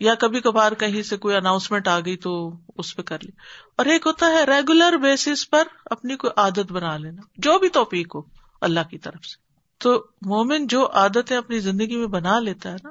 یا 0.01 0.15
کبھی 0.15 0.41
کبھار 0.41 0.73
کہیں 0.73 1.03
سے 1.03 1.17
کوئی 1.17 1.37
اناؤنسمنٹ 1.37 1.89
آ 1.89 2.01
گئی 2.01 2.17
تو 2.17 2.53
اس 2.79 2.97
پہ 2.97 3.03
کر 3.03 3.19
لی 3.23 3.31
اور 3.77 3.87
ایک 3.87 4.07
ہوتا 4.07 4.27
ہے 4.27 4.45
ریگولر 4.45 4.97
بیسس 4.97 5.51
پر 5.51 5.63
اپنی 5.85 6.17
کوئی 6.17 6.31
عادت 6.37 6.73
بنا 6.73 6.97
لینا، 6.97 7.23
جو 7.37 7.59
بھی 7.59 7.69
توفیق 7.69 8.15
ہو 8.15 8.21
اللہ 8.61 8.81
کی 8.91 8.99
طرف 8.99 9.25
سے۔ 9.27 9.43
تو 9.79 10.07
مومن 10.23 10.67
جو 10.67 10.91
عادتیں 10.93 11.37
اپنی 11.37 11.59
زندگی 11.59 11.97
میں 11.97 12.07
بنا 12.07 12.41
لیتا 12.41 12.71
ہے 12.71 12.77
نا، 12.85 12.91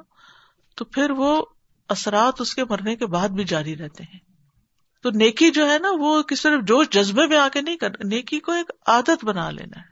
تو 0.74 0.84
پھر 0.84 1.10
وہ 1.10 1.44
اثرات 1.88 2.40
اس 2.40 2.54
کے 2.54 2.64
مرنے 2.64 2.96
کے 2.96 3.06
بعد 3.06 3.28
بھی 3.28 3.44
جاری 3.44 3.76
رہتے 3.76 4.02
ہیں۔ 4.02 4.18
تو 5.02 5.10
نیکی 5.10 5.50
جو 5.50 5.70
ہے 5.70 5.78
نا، 5.78 5.88
وہ 5.98 6.22
کس 6.22 6.42
طرف 6.42 6.62
جوش 6.62 6.86
جذبے 6.90 7.26
میں 7.26 7.36
آ 7.36 7.48
کے 7.48 7.60
نہیں 7.60 7.76
کر، 7.76 7.90
نیکی 8.04 8.40
کو 8.40 8.52
ایک 8.52 8.72
عادت 8.86 9.24
بنا 9.24 9.50
لینا 9.50 9.78
ہے۔ 9.78 9.86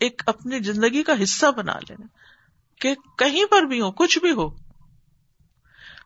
ایک 0.00 0.22
اپنی 0.26 0.58
زندگی 0.58 1.02
کا 1.02 1.12
حصہ 1.22 1.46
بنا 1.56 1.76
لینا 1.88 2.06
کہ 2.80 2.94
کہیں 3.18 3.44
پر 3.50 3.62
بھی 3.62 3.80
ہو، 3.80 3.90
کچھ 3.90 4.18
بھی 4.18 4.30
ہو 4.30 4.63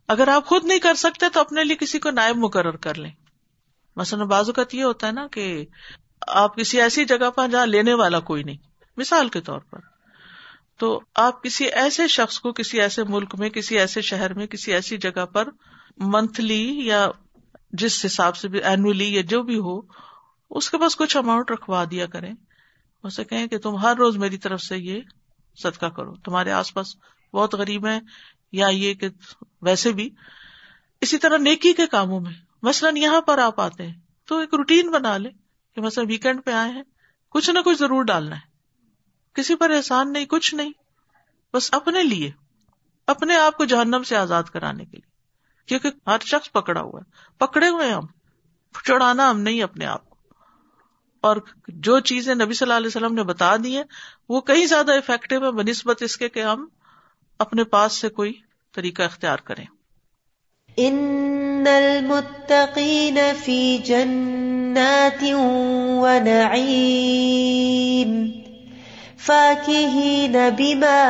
اگر 0.09 0.29
آپ 0.29 0.47
خود 0.47 0.64
نہیں 0.64 0.79
کر 0.79 0.94
سکتے 0.94 1.27
تو 1.33 1.40
اپنے 1.40 1.64
لیے 1.64 1.77
کسی 1.77 1.99
کو 1.99 2.11
نائب 2.11 2.37
مقرر 2.37 2.77
کر 2.77 2.94
لیں۔ 2.94 3.11
مثلاً 3.97 4.29
بازو 4.29 4.53
کا 4.53 4.62
یہ 4.73 4.85
ہوتا 4.85 5.07
ہے 5.07 5.12
نا 5.12 5.27
کہ 5.33 5.66
آپ 6.27 6.57
کسی 6.57 6.81
ایسی 6.81 7.05
جگہ 7.05 7.31
پر 7.31 7.49
جہاں 7.49 7.66
لینے 7.66 7.94
والا 7.94 8.21
کوئی 8.21 8.42
نہیں۔ 8.42 8.57
مثال 8.97 9.29
کے 9.29 9.40
طور 9.40 9.61
پر۔ 9.61 9.79
تو 10.79 11.01
آپ 11.14 11.42
کسی 11.42 11.64
ایسے 11.64 12.09
شخص 12.09 12.40
کو 12.40 12.53
کسی 12.53 12.81
ایسے 12.81 13.05
ملک 13.05 13.35
میں، 13.38 13.51
کسی 13.51 13.79
ایسے 13.79 14.01
شہر 14.01 14.35
میں، 14.35 14.47
کسی 14.47 14.73
ایسی 14.75 14.97
جگہ 14.97 15.27
پر 15.27 15.49
منتھلی 15.97 16.87
یا 16.87 17.09
جس 17.71 18.05
حساب 18.05 18.37
سے 18.37 18.49
بھی 18.49 18.62
اینولی 18.62 19.14
یا 19.14 19.23
جو 19.23 19.42
بھی 19.42 19.59
ہو، 19.59 19.81
اس 20.51 20.71
کے 20.71 20.79
پاس 20.79 20.97
کچھ 20.97 21.16
اماؤنٹ 21.16 21.51
رکھوا 21.51 21.85
دیا 21.90 22.07
کریں۔ 22.07 22.35
اسے 23.03 23.25
کہیں 23.25 23.47
کہ 23.47 23.59
تم 23.59 23.77
ہر 23.77 23.97
روز 23.97 24.16
میری 24.16 24.38
طرف 24.38 24.61
سے 24.61 24.79
یہ 24.79 25.01
صدقہ 25.62 25.87
کرو۔ 25.87 26.14
تمہارے 26.16 26.51
آس 26.51 26.75
پاس 26.75 26.87
بہت 27.33 27.55
غریب 27.55 27.87
ہے 27.87 28.01
یا 28.53 28.67
یہ 28.69 28.95
کہ 28.95 29.09
ویسے 29.63 29.93
بھی 29.93 30.11
اسی 31.01 31.19
طرح 31.19 31.37
نیکی 31.37 31.73
کے 31.73 31.87
کاموں 31.87 32.21
میں، 32.21 32.33
مثلاً 32.63 32.97
یہاں 32.97 33.21
پر 33.21 33.39
آپ 33.39 33.61
آتے 33.61 33.87
ہیں 33.87 33.95
تو 34.25 34.39
ایک 34.39 34.55
روٹین 34.55 34.91
بنا 34.91 35.17
لے 35.17 35.31
کہ 35.75 35.81
مثلاً 35.81 36.07
ویکینڈ 36.09 36.45
پہ 36.45 36.51
آئے 36.51 36.73
ہیں، 36.73 36.83
کچھ 37.31 37.51
نہ 37.51 37.59
کچھ 37.65 37.79
ضرور 37.79 38.05
ڈالنا 38.05 38.37
ہے۔ 38.37 38.49
کسی 39.33 39.55
پر 39.55 39.71
احسان 39.71 40.13
نہیں، 40.13 40.25
کچھ 40.25 40.55
نہیں، 40.55 40.73
بس 41.55 41.75
اپنے 41.75 42.03
لیے، 42.03 42.31
اپنے 43.07 43.37
آپ 43.37 43.57
کو 43.57 43.65
جہنم 43.65 44.03
سے 44.03 44.17
آزاد 44.17 44.43
کرانے 44.43 44.85
کے 44.85 44.97
لیے۔ 44.97 45.11
کیونکہ 45.67 46.11
ہر 46.11 46.19
شخص 46.21 46.53
پکڑا 46.53 46.81
ہوا 46.81 47.01
ہے، 47.01 47.11
پکڑے 47.39 47.69
ہوئے 47.69 47.93
ہم، 47.93 48.07
چڑھانا 48.85 49.31
ہم 49.31 49.41
نہیں 49.41 49.63
اپنے 49.63 49.87
آپ 49.87 50.11
کو۔ 50.11 50.17
اور 51.21 51.37
جو 51.69 52.01
چیزیں 52.01 52.35
نبی 52.35 52.53
صلی 52.53 52.67
اللہ 52.67 52.77
علیہ 52.77 52.87
وسلم 52.87 53.15
نے 53.15 53.23
بتا 53.23 53.57
دی 53.57 53.77
ہیں، 53.77 53.85
وہ 54.29 54.41
کہیں 54.41 54.67
زیادہ 54.67 54.93
افیکٹو 54.93 55.45
ہے 55.45 55.53
بنسبت 55.53 56.03
اس 56.03 56.17
کے 56.17 56.29
کہ 56.29 56.43
ہم 56.43 56.69
اپنے 57.38 57.64
پاس 57.64 57.92
سے 57.92 58.09
کوئی 58.09 58.33
طریقہ 58.74 59.03
اختیار 59.03 59.37
کریں۔ 59.37 59.64
ان 60.77 61.64
المتقین 61.66 63.18
فی 63.44 63.79
جنات 63.79 65.24
و 65.98 66.09
نعیم 66.24 68.31
فاكهين 69.27 70.37
بما 70.57 71.05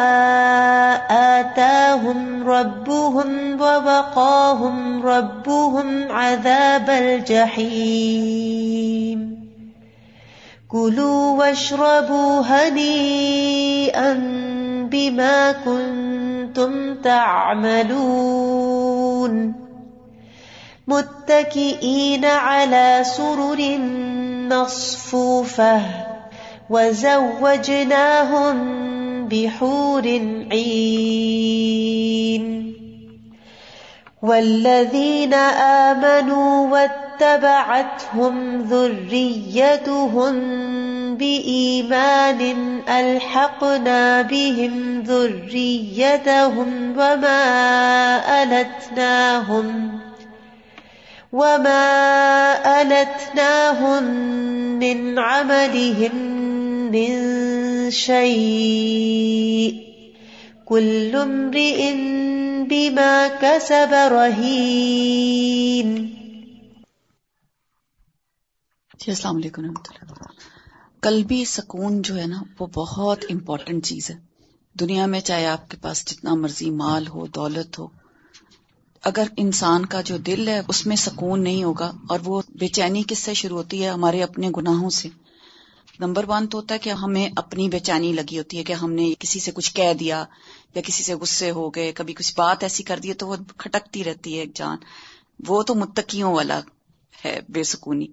آتاهم 1.09 2.51
ربهم 2.51 3.61
ووقاهم 3.61 5.07
ربهم 5.07 6.11
عذاب 6.11 6.91
الجحيم 6.91 9.39
كلوا 10.69 11.37
واشربوا 11.37 12.43
هنيئا 12.49 14.39
بما 14.91 15.53
كنتم 15.53 16.95
تعملون. 16.95 17.95
متكئين 20.89 22.25
على 22.25 23.01
سرر 23.05 23.79
مصفوفه 24.51 25.81
وزوجناهم 26.71 28.59
بحور 29.29 30.07
عين. 30.53 31.59
والذين 34.23 35.35
آمنوا 35.35 36.69
واتقوا 36.73 37.08
واتبعتهم 37.21 38.63
ذريتهم 38.63 40.35
بإيمان 41.17 42.41
ألحقنا 42.89 44.23
بهم 44.23 45.03
ذريتهم 45.07 46.93
وما 46.97 47.43
ألتناهم 48.43 49.99
وما 51.33 51.83
ألتناهم 52.83 54.03
من 54.79 55.19
عملهم 55.19 56.17
من 56.93 57.91
شيء 57.91 59.75
كل 60.67 61.17
امرئ 61.17 61.95
بما 62.69 63.29
كسب 63.29 63.93
رهين 63.93 65.39
جی 68.99 69.11
السلام 69.11 69.37
علیکم 69.37 69.65
رحمۃ 69.65 69.89
اللہ 69.91 70.13
قلبی 71.01 71.45
سکون 71.45 72.03
جو 72.03 72.17
ہے 72.17 72.27
نا، 72.27 72.43
وہ 72.61 72.67
بہت 72.75 73.25
امپورٹنٹ 73.31 73.87
چیز 73.87 74.11
ہے۔ 74.11 74.15
دنیا 74.81 75.07
میں 75.07 75.21
چاہے 75.21 75.47
آپ 75.47 75.71
کے 75.71 75.77
پاس 75.81 76.07
جتنا 76.07 76.35
مرضی 76.35 76.71
مال 76.71 77.07
ہو، 77.07 77.27
دولت 77.27 77.79
ہو، 77.79 77.87
اگر 79.03 79.27
انسان 79.37 79.87
کا 79.87 80.01
جو 80.01 80.17
دل 80.17 80.49
ہے، 80.49 80.61
اس 80.69 80.87
میں 80.87 80.97
سکون 80.97 81.45
نہیں 81.45 81.65
ہوگا 81.65 81.93
اور 82.09 82.19
وہ 82.25 82.43
بے 82.59 82.69
چینی 82.69 83.03
کس 83.09 83.19
سے 83.19 83.35
شروع 83.35 83.57
ہوتی 83.57 83.85
ہے؟ 83.85 83.89
ہمارے 83.89 84.23
اپنے 84.23 84.51
گناہوں 84.57 84.91
سے۔ 84.91 85.09
نمبر 86.01 86.25
ون 86.29 86.47
تو 86.47 86.59
ہوتا 86.59 86.75
ہے 86.75 86.79
کہ 86.79 86.91
ہمیں 86.91 87.29
اپنی 87.37 87.69
بے 87.69 87.79
چینی 87.79 88.13
لگی 88.13 88.39
ہوتی 88.39 88.59
ہے 88.59 88.65
کہ 88.65 88.73
ہم 88.73 88.93
نے 88.93 89.15
کسی 89.19 89.41
سے 89.41 89.51
کچھ 89.55 89.75
کہہ 89.75 89.95
دیا 89.95 90.25
یا 90.75 90.83
کسی 90.85 91.03
سے 91.03 91.15
غصے 91.15 91.51
ہو 91.51 91.71
گئے، 91.71 91.93
کبھی 91.93 92.15
کچھ 92.15 92.35
بات 92.37 92.63
ایسی 92.63 92.83
کر 92.83 92.99
دی 92.99 93.15
تو 93.15 93.29
وہ 93.29 93.37
کھٹکتی 93.57 94.05
رہتی 94.05 94.35
ہے 94.35 94.41
ایک 94.41 94.57
جان۔ 94.57 94.79
وہ 95.49 95.63
تو 95.63 95.75
متقیوں 95.75 96.35
والا 96.35 96.61
ہے 97.25 97.41
بے 97.49 97.63
سکونی۔ 97.63 98.07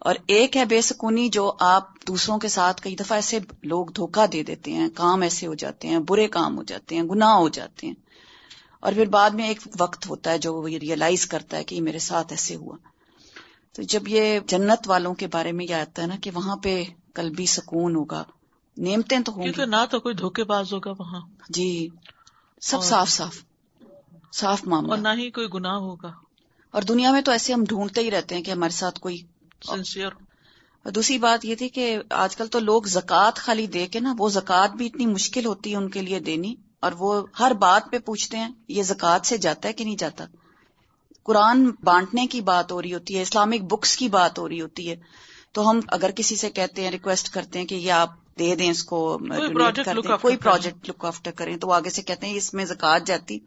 اور 0.00 0.14
ایک 0.26 0.56
ہے 0.56 0.64
بے 0.64 0.82
سکونی 0.82 1.28
جو 1.28 1.52
آپ 1.60 1.88
دوسروں 2.08 2.38
کے 2.38 2.48
ساتھ 2.48 2.82
کئی 2.82 2.96
دفعہ 2.96 3.16
ایسے 3.16 3.38
لوگ 3.62 3.86
دھوکہ 3.86 4.26
دے 4.26 4.42
دیتے 4.42 4.72
ہیں 4.72 4.88
کام 4.94 5.22
ایسے 5.22 5.46
ہو 5.46 5.54
جاتے 5.54 5.88
ہیں 5.88 5.98
برے 5.98 6.28
کام 6.28 6.58
ہو 6.58 6.62
جاتے 6.62 6.94
ہیں 6.94 7.02
گناہ 7.02 7.34
ہو 7.34 7.48
جاتے 7.48 7.86
ہیں۔ 7.86 7.94
اور 8.80 8.92
پھر 8.92 9.06
بعد 9.06 9.30
میں 9.30 9.48
ایک 9.48 9.60
وقت 9.78 10.06
ہوتا 10.06 10.30
ہے 10.30 10.38
جو 10.38 10.54
وہ 10.54 10.68
ریئلائز 10.68 11.26
کرتا 11.26 11.56
ہے 11.56 11.64
کہ 11.64 11.74
یہ 11.74 11.80
میرے 11.80 11.98
ساتھ 11.98 12.32
ایسے 12.32 12.54
ہوا۔ 12.54 12.76
تو 13.72 13.82
جب 13.82 14.08
یہ 14.08 14.38
جنت 14.46 14.88
والوں 14.88 15.14
کے 15.14 15.26
بارے 15.26 15.52
میں 15.52 15.64
یہ 15.64 15.74
آتا 15.74 16.02
ہے 16.02 16.06
نا 16.06 16.16
کہ 16.22 16.30
وہاں 16.34 16.56
پہ 16.56 16.84
قلبی 17.14 17.46
سکون 17.46 17.96
ہوگا 17.96 18.24
نعمتیں 18.76 19.20
تو 19.20 19.32
ہوں 19.32 19.42
کیونکہ 19.42 19.64
نہ 19.64 19.76
تو 19.90 20.00
کوئی 20.00 20.14
دھوکے 20.14 20.44
باز 20.44 20.72
ہوگا 20.72 20.92
وہاں۔ 20.98 21.20
جی 21.48 21.88
سب 22.60 22.82
صاف 22.82 23.08
صاف 23.08 23.34
صاف 24.32 24.64
معاملہ۔ 24.64 24.90
اور 24.90 24.98
نہ 24.98 25.08
ہی 25.08 25.30
کوئی 25.30 25.46
گناہ 25.54 25.74
ہوگا۔ 25.74 26.12
اور 26.70 26.82
دنیا 26.82 27.12
میں 27.12 27.20
تو 27.20 27.32
ایسے 27.32 27.52
ہم 27.52 27.64
ڈھونڈتے 27.68 28.00
ہی 28.00 28.10
رہتے 28.10 28.34
ہیں 28.34 28.42
کہ 28.42 28.50
ہمارے 28.50 28.72
ساتھ 28.72 29.00
کوئی 29.00 29.22
سنسیئر 29.62 30.10
اور 30.84 30.92
دوسری 30.92 31.18
بات 31.18 31.44
یہ 31.44 31.54
تھی 31.54 31.68
کہ 31.68 31.98
آج 32.10 32.36
کل 32.36 32.46
تو 32.46 32.58
لوگ 32.58 32.82
زکوٰۃ 32.82 33.34
خالی 33.34 33.66
دے 33.66 33.86
کے 33.86 34.00
نا 34.00 34.14
وہ 34.18 34.28
زکوٰۃ 34.28 34.68
بھی 34.68 34.86
اتنی 34.86 35.06
مشکل 35.06 35.46
ہوتی 35.46 35.70
ہے 35.70 35.76
ان 35.76 35.90
کے 35.90 36.02
لیے 36.02 36.20
دینی 36.20 36.54
اور 36.80 36.92
وہ 36.98 37.26
ہر 37.40 37.52
بات 37.54 37.90
پہ 37.90 37.98
پوچھتے 37.98 38.36
ہیں 38.36 38.48
یہ 38.68 38.82
زکوٰۃ 38.82 39.18
سے 39.24 39.36
جاتا 39.36 39.68
ہے 39.68 39.72
کہ 39.72 39.84
نہیں 39.84 39.96
جاتا؟ 39.96 40.24
قرآن 41.22 41.70
بانٹنے 41.82 42.26
کی 42.26 42.40
بات 42.40 42.72
ہو 42.72 42.82
رہی 42.82 42.94
ہوتی 42.94 43.16
ہے 43.16 43.22
اسلامک 43.22 43.62
بکس 43.62 43.96
کی 43.96 44.08
بات 44.08 44.38
ہو 44.38 44.48
رہی 44.48 44.60
ہوتی 44.60 44.90
ہے۔ 44.90 44.96
تو 45.52 45.70
ہم 45.70 45.80
اگر 45.88 46.10
کسی 46.10 46.36
سے 46.36 46.50
کہتے 46.50 46.82
ہیں 46.82 46.90
ریکویسٹ 46.90 47.28
کرتے 47.28 47.58
ہیں 47.58 47.66
کہ 47.66 47.74
یہ 47.74 47.92
آپ 47.92 48.10
دے 48.38 48.54
دیں 48.54 48.70
اس 48.70 48.84
کو 48.84 49.18
کوئی 50.20 50.36
پروجیکٹ 50.36 50.90
لک 50.90 51.04
آفٹر 51.04 51.30
کریں۔ 51.30 51.56
تو 51.56 51.72
آگے 51.72 51.90
سے 51.90 52.02
کہتے 52.02 52.26
ہیں 52.26 52.34
اس 52.34 52.54
میں 52.54 52.64
زکوٰۃ 52.64 52.98
جاتی۔ 53.06 53.38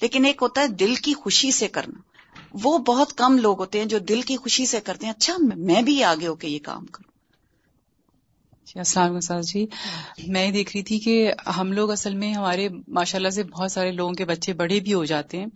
لیکن 0.00 0.24
ایک 0.24 0.38
ہوتا 0.42 0.60
ہے 0.60 0.68
دل 0.68 0.94
کی 0.94 1.14
خوشی 1.14 1.50
سے 1.50 1.68
کرنا۔ 1.68 2.09
وہ 2.54 2.78
بہت 2.78 3.12
کم 3.12 3.38
لوگ 3.38 3.60
ہوتے 3.60 3.78
ہیں 3.78 3.86
جو 3.86 3.98
دل 3.98 4.22
کی 4.22 4.36
خوشی 4.36 4.66
سے 4.66 4.80
کرتے 4.80 5.06
ہیں 5.06 5.12
اچھا 5.12 5.36
میں 5.56 5.82
بھی 5.82 6.04
آگے 6.04 6.26
ہو 6.26 6.34
کے 6.34 6.48
یہ 6.48 6.58
کام 6.62 6.86
کروں۔ 6.86 7.09
السلام 8.76 9.14
علیکم 9.14 9.40
جی۔ 9.40 9.66
میں 10.26 10.46
یہ 10.46 10.52
دیکھ 10.52 10.70
رہی 10.74 10.82
تھی 10.82 10.98
کہ 10.98 11.32
ہم 11.56 11.72
لوگ 11.72 11.90
اصل 11.90 12.14
میں 12.14 12.34
ہمارے 12.34 12.68
ماشاء 12.88 13.18
اللہ 13.18 13.30
سے 13.30 13.42
بہت 13.42 13.72
سارے 13.72 13.92
لوگوں 13.92 14.12
کے 14.12 14.24
بچے 14.24 14.52
بڑے 14.52 14.80
بھی 14.80 14.94
ہو 14.94 15.04
جاتے 15.04 15.38
ہیں۔ 15.38 15.46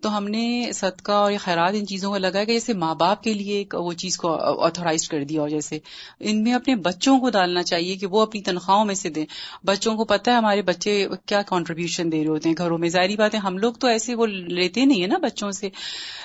تو 0.00 0.16
ہم 0.16 0.24
نے 0.24 0.72
صدقہ 0.74 1.12
اور 1.12 1.32
خیرات 1.40 1.74
ان 1.74 1.86
چیزوں 1.86 2.10
کو 2.10 2.18
لگایا 2.18 2.44
کہ 2.44 2.52
جیسے 2.52 2.72
ماں 2.72 2.94
باپ 2.94 3.22
کے 3.22 3.32
لیے 3.32 3.64
وہ 3.72 3.92
چیز 3.92 4.16
کو 4.16 4.34
آتھورائز 4.64 5.08
کر 5.08 5.24
دیا 5.24 5.40
اور 5.40 5.48
جیسے 5.48 5.78
ان 6.20 6.42
میں 6.42 6.52
اپنے 6.52 6.76
بچوں 6.76 7.18
کو 7.20 7.30
ڈالنا 7.30 7.62
چاہیے 7.62 7.96
کہ 7.96 8.06
وہ 8.06 8.22
اپنی 8.22 8.42
تنخواہوں 8.42 8.84
میں 8.84 8.94
سے 8.94 9.08
دیں۔ 9.08 9.26
بچوں 9.64 9.94
کو 9.94 10.04
پتہ 10.04 10.30
ہے 10.30 10.36
ہمارے 10.36 10.62
بچے 10.62 11.08
کیا 11.26 11.42
کانٹریبیوشن 11.42 12.12
دے 12.12 12.20
رہے 12.20 12.28
ہوتے 12.28 12.48
ہیں 12.48 12.56
گھروں 12.58 12.78
میں۔ 12.78 12.88
ظاہری 12.88 13.16
بات 13.16 13.34
ہے 13.34 13.38
ہم 13.38 13.58
لوگ 13.58 13.72
تو 13.72 13.86
ایسے 13.86 14.14
وہ 14.14 14.26
لیتے 14.26 14.84
نہیں 14.84 15.00
ہیں 15.00 15.06
نا 15.06 15.18
بچوں 15.18 15.50
سے۔ 15.50 15.68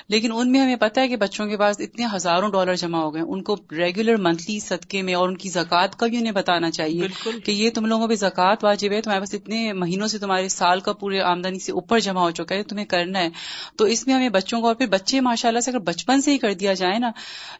لیکن 0.08 0.32
ان 0.34 0.52
میں 0.52 0.60
ہمیں 0.60 0.75
پتا 0.75 1.02
ہے 1.02 1.08
کہ 1.08 1.15
بچوں 1.15 1.47
کے 1.47 1.58
پاس 1.58 1.80
اتنے 1.80 2.06
ہزاروں 2.15 2.49
ڈالر 2.49 2.75
جمع 2.75 2.99
ہو 2.99 3.13
گئے 3.13 3.21
ان 3.21 3.43
کو 3.43 3.56
ریگولر 3.71 4.15
منتھلی 4.15 4.60
صدقے 4.60 5.02
میں 5.02 5.13
اور 5.13 5.30
ان 5.30 5.38
کی 5.38 5.49
زکوٰۃ 5.49 5.88
کا 5.97 6.08
بھی 6.08 6.17
انہیں 6.17 6.29
بتانا 6.32 6.72
چاہیے 6.72 7.08
کہ 7.46 7.52
یہ 7.52 7.70
تم 7.70 7.86
لوگوں 7.86 8.08
پہ 8.08 8.15
زکوٰۃ 8.15 8.56
واجب 8.63 8.92
ہے 8.92 9.02
تمہارے 9.02 9.20
پاس 9.20 9.34
اتنے 9.34 9.74
مہینوں 9.74 10.08
سے 10.08 10.18
تمہارے 10.18 10.50
سال 10.50 10.80
کا 10.80 10.94
پورے 10.94 11.22
آمدنی 11.22 11.60
سے 11.60 11.72
اوپر 11.72 12.00
جمع 12.00 12.22
ہو 12.22 12.32
چکا 12.32 12.56
ہے 12.56 12.63
تمہیں 12.63 12.86
کرنا 12.86 13.20
ہے۔ 13.20 13.30
تو 13.78 13.86
اس 13.86 14.08
میں 14.08 14.15
ہمیں 14.15 14.30
بچوں 14.30 14.62
کو 14.62 14.68
اور 14.68 14.76
پھر 14.76 14.88
بچے 14.88 15.22
ماشاء 15.22 15.50
اللہ 15.50 15.60
سے 15.60 15.72
اگر 15.72 15.80
بچپن 15.80 16.22
سے 16.22 16.32
ہی 16.32 16.38
کر 16.38 16.54
دیا 16.54 16.74
جائے 16.74 17.00
نا 17.00 17.12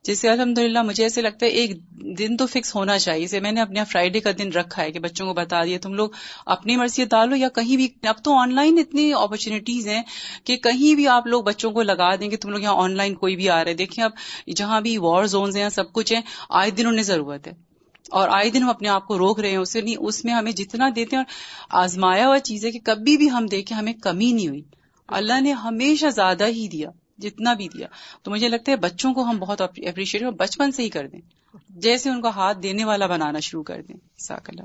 جیسے 0.04 0.30
الحمد 0.30 0.58
للہ 0.58 0.82
مجھے 0.82 1.04
ایسے 1.04 1.22
لگتا 1.22 1.46
ہے 1.46 1.52
ایک 1.52 1.80
دن 2.20 2.38
تو 2.38 2.48
فکس 2.48 2.76
ہونا 2.76 3.00
چاہیے۔ 3.00 3.22
جیسے 3.22 3.40
میں 3.40 3.52
نے 3.52 3.62
اپنے 3.62 3.84
فرائیڈے 3.92 4.20
کا 4.20 4.32
دن 4.40 4.52
رکھا 4.52 4.84
ہے 4.84 4.92
کہ 4.92 5.00
بچوں 5.00 5.28
کو 5.28 5.34
بتا 5.34 5.64
دیا 5.64 5.78
تم 5.82 5.94
لوگ 5.94 6.10
اپنی 6.46 6.76
مرضی 6.78 7.06
ڈالو 7.06 7.36
یا 7.36 7.50
کہیں 7.50 7.76
بھی۔ 7.78 7.88
اب 8.04 8.24
تو 8.24 8.34
آن 8.34 8.56
لائن 8.56 8.78
اتنی 8.78 9.14
اپرچونیٹیز 9.14 9.88
ہیں 9.88 10.04
کہ 10.44 10.58
کہیں 10.58 10.96
بھی 10.96 11.08
آپ 11.08 11.28
لوگ 11.28 11.44
بچوں 11.44 11.72
کو 11.72 11.82
لگا 11.82 12.16
دیں 12.16 12.32
گے 12.32 12.36
تم 12.36 12.50
لوگ 12.50 12.62
یہاں 12.62 12.74
آن 12.74 12.96
لائن 12.96 13.16
کوئی 13.16 13.36
بھی 13.36 13.50
آ 13.50 13.64
رہے 13.64 13.74
دیکھیں 13.74 14.04
اب 14.04 14.12
جہاں 14.56 14.82
بھی 14.82 14.98
وار 14.98 15.26
زونز 15.26 15.58
ہیں 15.58 15.70
سب 15.70 15.94
کچھ 15.94 16.14
ہے 16.14 16.22
آئے 16.50 16.72
دن 16.72 16.88
انہیں 16.88 17.04
ضرورت 17.04 17.48
ہے۔ 17.48 17.69
اور 18.12 18.30
آئے 18.30 18.50
دن 18.50 18.64
ہم 18.64 18.70
اپنے 18.70 18.90
آپ 18.90 19.08
کو 19.08 19.18
روک 19.18 19.40
رہے 19.40 19.50
ہیں 19.50 19.58
اسے 19.58 19.82
نہیں 19.82 19.96
اس 20.00 20.26
میں 20.26 20.34
ہمیں 20.34 20.52
جتنا 20.52 20.90
دیتے 20.96 21.16
ہیں 21.16 21.24
اور 21.24 21.84
آزمایا 21.84 22.28
ہوا 22.28 22.40
چیز 22.40 22.66
ہے 22.66 22.72
کہ 22.72 22.80
کبھی 22.84 23.18
بھی 23.18 23.32
ہم 23.32 23.46
دیکھیں 23.46 23.78
ہمیں 23.78 23.94
کمی 23.94 24.32
نہیں 24.32 24.48
ہوئی۔ 24.48 24.62
اللہ 25.08 25.42
نے 25.42 25.52
ہمیشہ 25.52 26.06
زیادہ 26.08 26.46
ہی 26.48 26.68
دیا، 26.68 26.90
جتنا 27.18 27.54
بھی 27.54 27.68
دیا۔ 27.68 27.88
تو 28.24 28.32
مجھے 28.32 28.50
لگتا 28.50 28.72
ہے 28.72 28.78
بچوں 28.78 29.14
کو 29.14 29.24
ہم 29.24 29.38
بہت 29.38 29.62
اپریشیٹ 29.62 30.24
بچپن 30.24 30.72
سے 30.72 30.84
ہی 30.84 30.90
کر 30.90 31.08
دیں۔ 31.08 31.22
جیسے 31.70 32.10
ان 32.10 32.22
کو 32.22 32.28
ہاتھ 32.28 32.58
دینے 32.64 32.86
والا 32.86 33.08
بنانا 33.08 33.40
شروع 33.40 33.64
کر 33.64 33.82
دیں۔ 33.82 33.96
ساک 34.18 34.50
اللہ۔ 34.50 34.64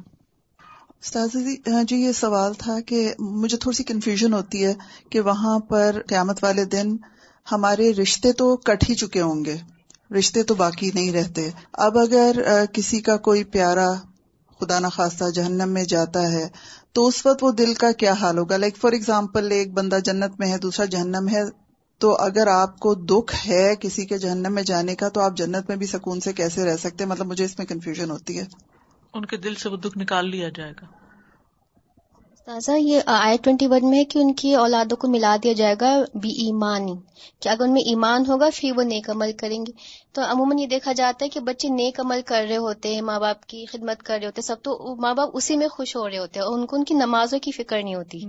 استاذ 1.00 1.32
جی،, 1.32 1.72
ہاں 1.72 1.82
جی 1.82 1.96
یہ 1.96 2.12
سوال 2.12 2.54
تھا 2.54 2.80
کہ 2.80 3.14
مجھے 3.18 3.56
تھوڑی 3.56 3.76
سی 3.76 3.84
کنفیوژن 3.84 4.32
ہوتی 4.32 4.64
ہے 4.64 4.74
کہ 5.10 5.20
وہاں 5.20 5.58
پر 5.58 6.02
قیامت 6.08 6.44
والے 6.44 6.64
دن 6.64 6.96
ہمارے 7.52 7.92
رشتے 7.92 8.32
تو 8.32 8.56
کٹ 8.56 8.90
ہی 8.90 8.94
چکے 8.94 9.20
ہوں 9.20 9.44
گے۔ 9.44 9.56
رشتے 10.10 10.42
تو 10.42 10.54
باقی 10.54 10.90
نہیں 10.94 11.12
رہتے۔ 11.12 11.50
اب 11.72 11.98
اگر 11.98 12.36
کسی 12.72 13.00
کا 13.00 13.16
کوئی 13.16 13.44
پیارا 13.44 13.92
خدا 14.60 14.78
نخواستہ 14.78 15.30
جہنم 15.30 15.68
میں 15.68 15.84
جاتا 15.84 16.32
ہے، 16.32 16.48
تو 16.92 17.06
اس 17.06 17.26
وقت 17.26 17.44
وہ 17.44 17.52
دل 17.52 17.74
کا 17.74 17.92
کیا 17.92 18.12
حال 18.12 18.38
ہوگا؟ 18.38 18.56
لائک 18.56 18.76
فار 18.76 18.92
ایگزامپل 18.92 19.52
ایک 19.52 19.72
بندہ 19.72 19.98
جنت 20.04 20.32
میں 20.38 20.52
ہے، 20.52 20.58
دوسرا 20.58 20.86
جہنم 20.86 21.28
ہے، 21.28 21.42
تو 21.98 22.14
اگر 22.14 22.46
آپ 22.46 22.78
کو 22.78 22.94
دکھ 22.94 23.48
ہے 23.48 23.74
کسی 23.80 24.06
کے 24.06 24.18
جہنم 24.18 24.54
میں 24.54 24.62
جانے 24.62 24.94
کا، 24.94 25.08
تو 25.08 25.20
آپ 25.20 25.36
جنت 25.36 25.68
میں 25.68 25.76
بھی 25.76 25.86
سکون 25.86 26.20
سے 26.20 26.32
کیسے 26.32 26.64
رہ 26.64 26.76
سکتے؟ 26.76 27.04
مطلب 27.04 27.26
مجھے 27.26 27.44
اس 27.44 27.58
میں 27.58 27.66
کنفیوژن 27.66 28.10
ہوتی 28.10 28.38
ہے۔ 28.38 28.44
ان 29.14 29.24
کے 29.24 29.36
دل 29.36 29.54
سے 29.54 29.68
وہ 29.68 29.76
دکھ 29.76 29.98
نکال 29.98 30.30
لیا 30.30 30.48
جائے 30.48 30.72
گا۔ 30.72 31.03
تازہ 32.48 32.72
یہ 32.78 33.00
آئی 33.06 33.36
ٹوینٹی 33.38 33.66
ون 33.66 33.88
میں 33.90 33.98
ہے 33.98 34.04
کہ 34.04 34.18
ان 34.18 34.32
کی 34.34 34.54
اولادوں 34.54 34.96
کو 34.96 35.08
ملا 35.08 35.36
دیا 35.42 35.52
جائے 35.52 35.74
گا 35.80 35.90
بی 36.14 36.30
ایمانی 36.44 36.92
کہ 37.40 37.48
اگر 37.48 37.64
ان 37.64 37.72
میں 37.72 37.82
ایمان 37.82 38.26
ہوگا 38.28 38.48
پھر 38.54 38.72
وہ 38.76 38.82
نیک 38.82 39.10
عمل 39.10 39.32
کریں 39.32 39.66
گے۔ 39.66 39.72
تو 40.12 40.22
عموماً 40.22 40.58
یہ 40.58 40.66
دیکھا 40.66 40.92
جاتا 40.92 41.24
ہے 41.24 41.30
کہ 41.30 41.40
بچے 41.40 41.68
نیک 41.68 42.00
عمل 42.00 42.20
کر 42.26 42.44
رہے 42.48 42.56
ہوتے 42.56 42.94
ہیں 42.94 43.02
ماں 43.02 43.18
باپ 43.20 43.46
کی 43.46 43.64
خدمت 43.66 44.02
کر 44.02 44.18
رہے 44.18 44.26
ہوتے 44.26 44.40
ہیں 44.40 44.46
سب 44.46 44.62
تو 44.62 44.96
ماں 45.00 45.14
باپ 45.14 45.30
اسی 45.32 45.56
میں 45.56 45.68
خوش 45.68 45.96
ہو 45.96 46.08
رہے 46.08 46.18
ہوتے 46.18 46.40
ہیں 46.40 46.46
اور 46.46 46.58
ان 46.58 46.66
کو 46.66 46.76
ان 46.76 46.84
کی 46.84 46.94
نمازوں 46.94 47.38
کی 47.38 47.52
فکر 47.52 47.82
نہیں 47.82 47.94
ہوتی 47.94 48.24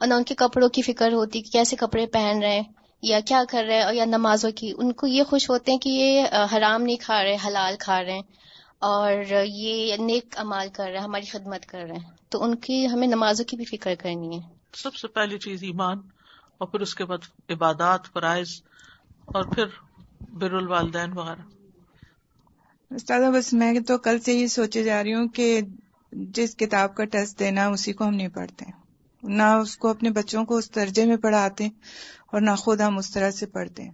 اور 0.00 0.06
نہ 0.06 0.14
ان 0.14 0.24
کے 0.24 0.34
کپڑوں 0.34 0.68
کی 0.68 0.82
فکر 0.82 1.12
ہوتی 1.12 1.42
کہ 1.42 1.50
کیسے 1.50 1.76
کپڑے 1.76 2.06
پہن 2.06 2.42
رہے 2.42 2.54
ہیں 2.54 2.62
یا 3.02 3.20
کیا 3.20 3.42
کر 3.48 3.64
رہے 3.64 3.82
ہیں 3.82 3.94
یا 3.94 4.04
نمازوں 4.04 4.50
کی۔ 4.50 4.72
ان 4.78 4.92
کو 4.92 5.06
یہ 5.06 5.22
خوش 5.22 5.50
ہوتے 5.50 5.72
ہیں 5.72 5.78
کہ 5.78 5.88
یہ 5.88 6.26
حرام 6.56 6.82
نہیں 6.82 6.96
کھا 6.96 7.22
رہے 7.24 7.36
حلال 7.46 7.74
کھا 7.78 8.02
رہے 8.02 8.12
ہیں 8.12 8.22
اور 8.78 9.12
یہ 9.44 9.96
نیک 9.96 10.38
امال 10.38 10.68
کر 10.72 10.84
رہے 10.84 10.98
ہیں 10.98 11.04
ہماری 11.04 11.26
خدمت 11.26 11.66
کر 11.66 11.78
رہے 11.78 11.96
ہیں۔ 11.96 12.19
تو 12.30 12.42
ان 12.42 12.54
کی 12.54 12.88
ہمیں 12.88 13.06
نمازوں 13.06 13.44
کی 13.44 13.56
بھی 13.56 13.64
فکر 13.64 13.94
کرنی 13.94 14.38
ہے۔ 14.38 14.48
سب 14.72 14.94
سے 14.94 15.08
پہلی 15.08 15.38
چیز 15.38 15.62
ایمان 15.62 15.98
اور 16.58 16.68
پھر 16.68 16.80
اس 16.80 16.94
کے 16.94 17.04
بعد 17.04 17.50
عبادات 17.50 18.00
فرائض 18.12 18.48
اور 19.26 19.44
پھر 19.44 19.66
بر 20.32 20.52
الوالدین 20.52 21.12
وغیرہ۔ 21.12 21.42
استاد 22.94 23.20
بس 23.34 23.52
میں 23.52 23.80
تو 23.80 23.98
کل 23.98 24.18
سے 24.18 24.32
ہی 24.32 24.46
سوچے 24.46 24.82
جا 24.82 25.02
رہی 25.02 25.14
ہوں 25.14 25.28
کہ 25.28 25.60
جس 26.12 26.56
کتاب 26.56 26.94
کا 26.94 27.04
ٹیسٹ 27.04 27.38
دینا 27.38 27.68
اسی 27.68 27.92
کو 27.92 28.04
ہم 28.04 28.14
نہیں 28.14 28.28
پڑھتے۔ 28.28 28.64
نہ 29.22 29.42
اس 29.42 29.76
کو 29.76 29.88
اپنے 29.88 30.10
بچوں 30.10 30.44
کو 30.44 30.56
اس 30.56 30.74
درجے 30.74 31.06
میں 31.06 31.16
پڑھاتے 31.16 31.66
اور 32.32 32.40
نہ 32.40 32.50
خود 32.50 32.80
ہم 32.80 32.98
اس 32.98 33.10
طرح 33.10 33.30
سے 33.30 33.46
پڑھتے۔ 33.46 33.82
ہیں 33.82 33.90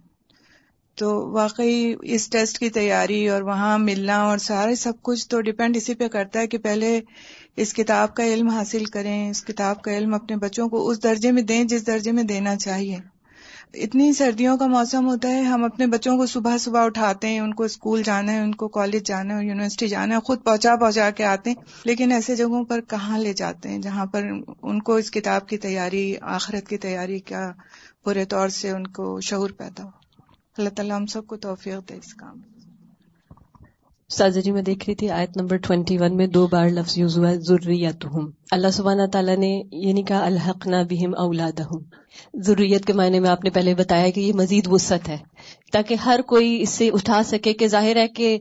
تو 0.95 1.29
واقعی 1.31 1.95
اس 2.01 2.29
ٹیسٹ 2.29 2.59
کی 2.59 2.69
تیاری 2.69 3.29
اور 3.29 3.41
وہاں 3.41 3.77
ملنا 3.77 4.23
اور 4.23 4.37
سارے 4.37 4.75
سب 4.75 4.93
کچھ 5.01 5.29
تو 5.29 5.41
ڈپینڈ 5.41 5.77
اسی 5.77 5.95
پہ 5.95 6.07
کرتا 6.07 6.39
ہے 6.39 6.47
کہ 6.47 6.57
پہلے 6.57 7.01
اس 7.57 7.73
کتاب 7.73 8.15
کا 8.15 8.25
علم 8.25 8.47
حاصل 8.47 8.85
کریں، 8.85 9.29
اس 9.29 9.45
کتاب 9.45 9.81
کا 9.81 9.97
علم 9.97 10.13
اپنے 10.13 10.37
بچوں 10.37 10.69
کو 10.69 10.89
اس 10.89 11.03
درجے 11.03 11.31
میں 11.31 11.41
دیں 11.41 11.63
جس 11.63 11.87
درجے 11.87 12.11
میں 12.11 12.23
دینا 12.23 12.55
چاہیے۔ 12.55 12.97
اتنی 13.73 14.13
سردیوں 14.13 14.57
کا 14.57 14.67
موسم 14.67 15.07
ہوتا 15.07 15.29
ہے، 15.29 15.41
ہم 15.41 15.63
اپنے 15.63 15.87
بچوں 15.87 16.17
کو 16.17 16.25
صبح 16.25 16.57
صبح 16.57 16.85
اٹھاتے 16.85 17.27
ہیں، 17.27 17.39
ان 17.39 17.53
کو 17.53 17.63
اسکول 17.63 18.03
جانا 18.03 18.31
ہے، 18.31 18.39
ان 18.39 18.55
کو 18.55 18.67
کالج 18.67 19.05
جانا 19.05 19.39
ہے، 19.39 19.45
یونیورسٹی 19.45 19.87
جانا 19.87 20.15
ہے، 20.15 20.19
خود 20.19 20.43
پہنچا 20.43 20.75
پہنچا 20.75 21.09
کے 21.09 21.25
آتے 21.25 21.49
ہیں۔ 21.49 21.63
لیکن 21.83 22.11
ایسے 22.11 22.35
جگہوں 22.35 22.65
پر 22.65 22.81
کہاں 22.81 23.19
لے 23.19 23.33
جاتے 23.33 23.69
ہیں 23.69 23.79
جہاں 23.79 24.05
پر 24.05 24.25
ان 24.61 24.81
کو 24.81 24.95
اس 24.95 25.11
کتاب 25.11 25.47
کی 25.47 25.57
تیاری، 25.57 26.15
آخرت 26.21 26.67
کی 26.67 26.77
تیاری 26.77 27.19
کا 27.19 27.51
پورے 28.03 28.25
طور 28.25 28.49
سے 28.49 28.69
ان 28.69 28.87
کو 28.87 29.21
شعور 29.21 29.49
پیدا 29.49 29.83
ہو۔ 29.83 29.89
اللہ 30.57 30.69
تعالیٰ 30.69 30.95
ہم 30.95 31.05
سب 31.05 31.27
کو 31.27 31.37
توفیق 31.37 31.89
دے 31.89 31.93
اس 31.93 32.13
کام 32.13 32.56
سازا 34.09 34.39
جی 34.39 34.51
میں 34.51 34.61
دیکھ 34.61 34.83
رہی 34.87 34.95
تھی، 34.95 35.09
آیت 35.09 35.37
نمبر 35.37 35.57
ٹوینٹی 35.57 35.97
ون 35.97 36.15
میں 36.17 36.27
دو 36.27 36.47
بار 36.47 36.69
لفظ 36.69 36.97
یوز 36.97 37.17
ہوا 37.17 37.33
ضروریت 37.33 38.05
اللہ 38.51 38.67
سبحانہ 38.73 39.05
تعالیٰ 39.13 39.35
نے 39.37 39.61
یہ 39.71 39.93
نہیں 39.93 40.03
کہا 40.03 40.25
الحق 40.25 40.67
نہ 40.67 40.75
بہم 40.89 41.15
اولاد 41.17 41.59
ضروریت 42.33 42.85
کے 42.85 42.93
معنی 42.93 43.19
میں 43.19 43.29
آپ 43.29 43.43
نے 43.43 43.49
پہلے 43.49 43.73
بتایا 43.75 44.09
کہ 44.09 44.19
یہ 44.19 44.33
مزید 44.33 44.67
وسط 44.67 45.09
ہے، 45.09 45.17
تاکہ 45.71 45.93
ہر 45.93 46.19
کوئی 46.27 46.61
اس 46.61 46.69
سے 46.69 46.89
اٹھا 46.93 47.21
سکے 47.23 47.53
کہ 47.53 47.67
ظاہر 47.67 47.95
ہے 47.95 48.07
کہ 48.07 48.37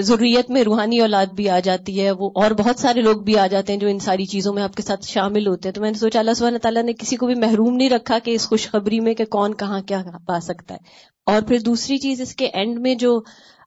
ضروریت 0.00 0.50
میں 0.50 0.62
روحانی 0.62 1.00
اولاد 1.00 1.26
بھی 1.26 1.48
آ 1.48 1.58
جاتی 1.60 2.00
ہے، 2.00 2.10
وہ 2.10 2.30
اور 2.34 2.50
بہت 2.50 2.78
سارے 2.78 3.00
لوگ 3.00 3.16
بھی 3.16 3.38
آ 3.38 3.46
جاتے 3.46 3.72
ہیں 3.72 3.80
جو 3.80 3.88
ان 3.88 3.98
ساری 3.98 4.26
چیزوں 4.26 4.54
میں 4.54 4.62
آپ 4.62 4.74
کے 4.74 4.82
ساتھ 4.82 5.06
شامل 5.06 5.46
ہوتے 5.46 5.68
ہیں۔ 5.68 5.74
تو 5.74 5.80
میں 5.80 5.90
نے 5.90 5.98
سوچا، 5.98 6.18
اللہ 6.18 6.34
سبحانہ 6.34 6.58
تعالیٰ 6.58 6.82
نے 6.82 6.92
کسی 6.92 7.16
کو 7.16 7.26
بھی 7.26 7.34
محروم 7.34 7.76
نہیں 7.76 7.90
رکھا 7.90 8.18
کہ 8.24 8.30
اس 8.30 8.48
خوشخبری 8.48 9.00
میں 9.00 9.14
کہ 9.14 9.24
کون 9.24 9.54
کہاں 9.54 9.80
کیا 9.80 10.02
پا 10.26 10.40
سکتا 10.40 10.74
ہے۔ 10.74 11.12
اور 11.26 11.42
پھر 11.42 11.58
دوسری 11.58 11.98
چیز 11.98 12.20
اس 12.20 12.34
کے 12.36 12.46
اینڈ 12.46 12.78
میں 12.78 12.94
جو 12.94 13.20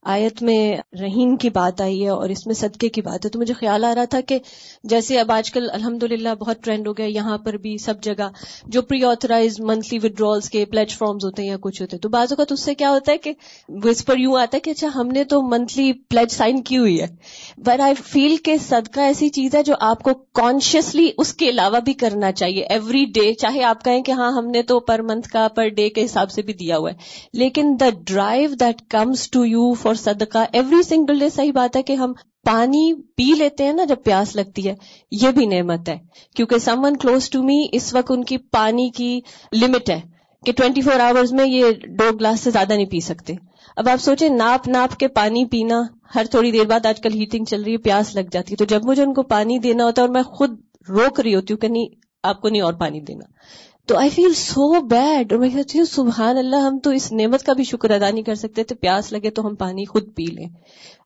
آیت 0.07 0.41
میں 0.43 0.77
رحیم 1.01 1.35
کی 1.37 1.49
بات 1.49 1.81
آئی 1.81 2.03
ہے 2.03 2.09
اور 2.09 2.29
اس 2.29 2.45
میں 2.47 2.55
صدقے 2.55 2.89
کی 2.89 3.01
بات 3.01 3.25
ہے، 3.25 3.29
تو 3.29 3.39
مجھے 3.39 3.53
خیال 3.53 3.85
آ 3.85 3.93
رہا 3.95 4.05
تھا 4.05 4.21
کہ 4.21 4.37
جیسے 4.83 5.19
اب 5.19 5.31
آج 5.31 5.51
کل 5.51 5.69
الحمد 5.73 6.03
بہت 6.39 6.63
ٹرینڈ 6.63 6.87
ہو 6.87 6.93
گیا 6.97 7.05
یہاں 7.05 7.37
پر 7.37 7.57
بھی 7.57 7.77
سب 7.77 8.01
جگہ 8.01 8.29
جو 8.67 8.81
پری 8.81 9.03
آتھرائز 9.05 9.59
منتھلی 9.61 9.99
ودرالس 10.03 10.49
کے 10.49 10.63
پلیٹ 10.65 10.91
فارمز 10.91 11.25
ہوتے 11.25 11.41
ہیں 11.41 11.49
یا 11.49 11.57
کچھ 11.61 11.81
ہوتے 11.81 11.95
ہیں، 11.95 12.01
تو 12.01 12.09
بعض 12.09 12.31
اوقات 12.31 12.51
اس 12.51 12.63
سے 12.63 12.75
کیا 12.75 12.89
ہوتا 12.91 13.11
ہے 13.11 13.17
کہ 13.17 13.33
اس 13.85 14.05
پر 14.05 14.17
یوں 14.17 14.37
آتا 14.39 14.55
ہے 14.55 14.59
کہ 14.59 14.69
اچھا 14.69 14.87
ہم 14.95 15.07
نے 15.07 15.23
تو 15.25 15.41
منتھلی 15.47 15.91
پلیٹ 16.09 16.31
سائن 16.31 16.61
کی 16.61 16.77
ہوئی 16.77 16.99
ہے۔ 17.01 17.07
بٹ 17.57 17.81
آئی 17.81 17.93
فیل 18.03 18.35
کہ 18.37 18.55
صدقہ 18.59 18.99
ایسی 19.01 19.29
چیز 19.29 19.55
ہے 19.55 19.63
جو 19.63 19.75
آپ 19.81 20.03
کو 20.03 20.13
کانشیسلی 20.33 21.09
اس 21.17 21.33
کے 21.33 21.49
علاوہ 21.49 21.79
بھی 21.79 21.93
کرنا 21.95 22.31
چاہیے 22.31 22.63
ایوری 22.65 23.03
ڈے 23.13 23.33
چاہے 23.35 23.63
آپ 23.63 23.83
کہیں 23.83 24.01
کہ 24.03 24.11
ہاں 24.11 24.31
ہم 24.31 24.49
نے 24.51 24.61
تو 24.63 24.79
پر 24.79 25.01
منتھ 25.01 25.29
کا 25.29 25.47
پر 25.55 25.67
ڈے 25.69 25.89
کے 25.89 26.05
حساب 26.05 26.31
سے 26.31 26.41
بھی 26.41 26.53
دیا 26.53 26.77
ہوا 26.77 26.91
ہے، 26.91 26.95
لیکن 27.33 27.75
the 27.79 27.89
drive 28.05 28.49
that 28.59 28.81
comes 28.89 29.29
to 29.29 29.45
you 29.45 29.73
for 29.73 29.93
صدقہ. 29.97 30.45
ایوری 30.53 30.81
سنگل 30.83 31.19
ڈے 31.19 31.29
صحیح 31.29 31.51
بات 31.51 31.75
ہے 31.77 31.83
کہ 31.83 31.93
ہم 31.93 32.13
پانی 32.45 32.93
پی 33.15 33.31
لیتے 33.37 33.63
ہیں 33.63 33.73
نا 33.73 33.83
جب 33.83 34.03
پیاس 34.03 34.35
لگتی 34.35 34.67
ہے. 34.67 34.75
یہ 35.11 35.31
بھی 35.31 35.45
نعمت 35.45 35.89
ہے. 35.89 35.97
کیونکہ 36.35 36.57
some 36.57 36.83
one 36.83 36.97
close 36.97 37.29
to 37.29 37.43
me 37.43 37.65
اس 37.71 37.93
وقت 37.93 38.11
ان 38.11 38.23
کی 38.23 38.37
پانی 38.51 38.89
کی 38.89 39.19
لمٹ 39.53 39.89
ہے 39.89 39.99
کہ 40.43 40.51
ٹوینٹی 40.51 40.81
فور 40.81 40.99
آورز 40.99 41.33
میں 41.33 41.45
یہ 41.45 41.71
دو 41.99 42.11
گلاس 42.17 42.39
سے 42.39 42.51
زیادہ 42.51 42.73
نہیں 42.73 42.85
پی 42.85 42.99
سکتے. 42.99 43.33
اب 43.75 43.89
آپ 43.89 44.01
سوچیں 44.01 44.29
ناپ 44.29 44.67
ناپ 44.67 44.97
کے 44.97 45.07
پانی 45.07 45.45
پینا 45.45 45.81
ہر 46.15 46.25
تھوڑی 46.25 46.51
دیر 46.51 46.65
بعد 46.65 46.85
آج 46.85 47.01
کل 47.01 47.13
ہیٹنگ 47.13 47.45
چل 47.45 47.63
رہی 47.63 47.71
ہے، 47.71 47.77
پیاس 47.77 48.15
لگ 48.15 48.29
جاتی 48.31 48.51
ہے. 48.51 48.57
تو 48.57 48.65
جب 48.65 48.85
مجھے 48.85 49.03
ان 49.03 49.13
کو 49.13 49.23
پانی 49.23 49.59
دینا 49.59 49.85
ہوتا 49.85 50.01
ہے 50.01 50.07
اور 50.07 50.13
میں 50.13 50.23
خود 50.23 50.57
روک 50.89 51.19
رہی 51.19 51.35
ہوتی 51.35 51.53
ہوں 51.53 51.59
کہ 51.59 51.67
نہیں، 51.67 51.87
آپ 52.23 52.41
کو 52.41 52.49
نہیں 52.49 52.61
اور 52.61 52.73
پانی 52.73 53.01
دینا. 53.01 53.25
تو 53.87 53.97
آئی 53.97 54.09
فیل 54.09 54.33
سو 54.33 54.81
بیڈ 54.81 55.33
اور 55.33 55.39
میں 55.39 55.49
کہتی 55.49 55.77
ہوں 55.77 55.85
سبحان 55.85 56.37
اللہ، 56.37 56.55
ہم 56.55 56.79
تو 56.79 56.89
اس 56.89 57.11
نعمت 57.11 57.43
کا 57.43 57.53
بھی 57.53 57.63
شکر 57.63 57.89
ادا 57.89 58.09
نہیں 58.09 58.23
کر 58.23 58.35
سکتے، 58.35 58.63
تو 58.63 58.75
پیاس 58.75 59.11
لگے 59.11 59.29
تو 59.29 59.47
ہم 59.47 59.55
پانی 59.55 59.85
خود 59.85 60.15
پی 60.15 60.25
لیں۔ 60.25 60.45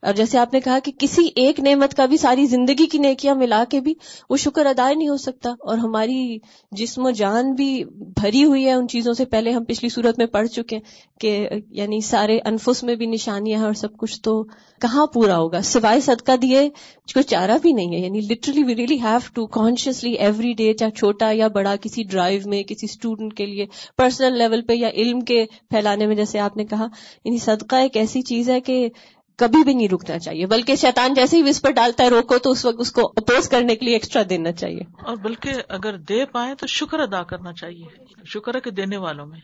اور 0.02 0.14
جیسے 0.14 0.38
آپ 0.38 0.54
نے 0.54 0.60
کہا 0.60 0.80
کہ 0.80 0.92
کسی 1.00 1.30
ایک 1.36 1.60
نعمت 1.60 1.94
کا 1.94 2.06
بھی 2.06 2.18
ساری 2.18 2.46
زندگی 2.46 2.86
کی 2.86 2.98
نیکیاں 2.98 3.36
ملا 3.36 3.64
کے 3.70 3.80
بھی 3.80 3.94
وہ 4.30 4.38
شکر 4.38 4.66
ادا 4.66 4.92
نہیں 4.94 5.10
ہو 5.10 5.18
سکتا۔ 5.18 5.50
اور 5.50 5.78
ہماری 5.78 6.38
جسم 6.72 7.06
و 7.06 7.10
جان 7.10 7.54
بھی 7.54 7.84
بھری 8.22 8.44
ہوئی 8.44 8.66
ہے 8.66 8.74
ان 8.74 8.88
چیزوں 8.88 9.14
سے۔ 9.14 9.26
پہلے 9.26 9.52
ہم 9.52 9.64
پچھلی 9.64 9.90
صورت 9.90 10.18
میں 10.18 10.26
پڑھ 10.26 10.48
چکے 10.48 10.76
ہیں 10.76 11.20
کہ 11.20 11.50
یعنی 11.70 12.02
سارے 12.02 12.40
انفس 12.46 12.84
میں 12.84 12.96
بھی 12.96 13.06
نشانیاں 13.06 13.60
ہیں 13.60 13.66
اور 13.66 13.74
سب 13.74 13.98
کچھ 13.98 14.22
تو 14.22 14.44
کہاں 14.82 15.06
پورا 15.08 15.38
ہوگا؟ 15.38 15.62
سوائے 15.62 16.00
صدقہ 16.00 16.36
دیے 16.36 16.70
کوئی 17.14 17.24
چارہ 17.24 17.58
بھی 17.62 17.74
نہیں 17.74 17.94
ہے۔ 17.94 18.00
یعنی 18.00 18.20
literally 18.22 18.64
we 18.64 18.76
really 18.76 19.00
have 19.02 19.20
to 19.34 19.48
consciously 19.48 20.14
every 20.14 20.54
day 20.54 20.74
چاہے 20.74 20.92
چھوٹا 20.92 21.32
یا 21.32 21.48
بڑا 21.48 21.76
کسی 21.76 22.04
ڈرائیو 22.04 22.42
میں 22.46 22.64
کسی 22.74 22.86
اسٹوڈنٹ 22.86 23.34
کے 23.34 23.46
لیے 23.46 23.66
پرسنل 23.98 24.38
لیول 24.38 24.62
پہ 24.62 24.74
یا 24.74 24.90
علم 24.90 25.22
کے 25.22 25.46
پھیلانے 25.70 26.08
میں، 26.08 26.16
جیسے 26.16 26.40
آپ 26.40 26.58
نے 26.58 26.66
کہا 26.66 26.88
یعنی 27.26 27.38
صدقہ 27.38 27.76
ایک 27.76 27.98
ایسی 27.98 28.22
چیز 28.22 28.50
ہے 28.50 28.62
کہ 28.62 28.90
کبھی 29.38 29.64
بھی 29.64 29.74
نہیں 29.74 29.88
رکنا 29.88 30.20
چاہیے۔ 30.20 30.46
بلکہ 30.46 30.76
شیطان 30.76 31.14
جیسے 31.14 31.38
ہی 31.38 31.44
وسپر 31.44 31.72
ڈالتا 31.72 32.04
ہے 32.04 32.10
روکو، 32.10 32.38
تو 32.38 32.52
اس 32.52 32.66
وقت 32.66 32.76
اس 32.80 32.92
کو 32.92 33.14
اپوز 33.16 33.50
کرنے 33.50 33.76
کے 33.76 33.86
لیے 33.86 33.96
ایکسٹرا 33.96 34.24
دینا 34.30 34.52
چاہیے۔ 34.52 34.82
اور 35.06 35.16
بلکہ 35.16 35.52
اگر 35.70 35.98
دے 35.98 36.26
پائے 36.26 36.56
تو 36.56 36.68
شکر 36.68 37.00
ادا 37.00 37.24
کرنا 37.24 37.54
چاہیے۔ 37.54 37.86
شکر 38.26 38.56
ہے 38.56 38.60
کہ 38.60 38.72
دینے 38.72 38.98
والوں 38.98 39.26
میں۔ 39.26 39.40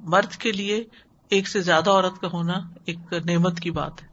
مرد 0.00 0.30
کے 0.30 0.52
لیے 0.52 0.84
ایک 1.30 1.48
سے 1.48 1.60
زیادہ 1.60 1.90
عورت 1.90 2.20
کا 2.20 2.28
ہونا 2.32 2.52
ایک 2.86 2.98
نعمت 3.12 3.60
کی 3.60 3.70
بات 3.70 4.02
ہے۔ 4.02 4.08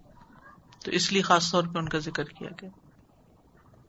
تو 0.86 0.92
اس 0.92 1.14
لیے 1.14 1.22
خاص 1.22 1.52
طور 1.52 1.64
پہ 1.64 1.78
ان 1.78 1.90
کا 1.90 1.98
ذکر 1.98 2.24
کیا 2.24 2.50
گیا۔ 2.62 2.70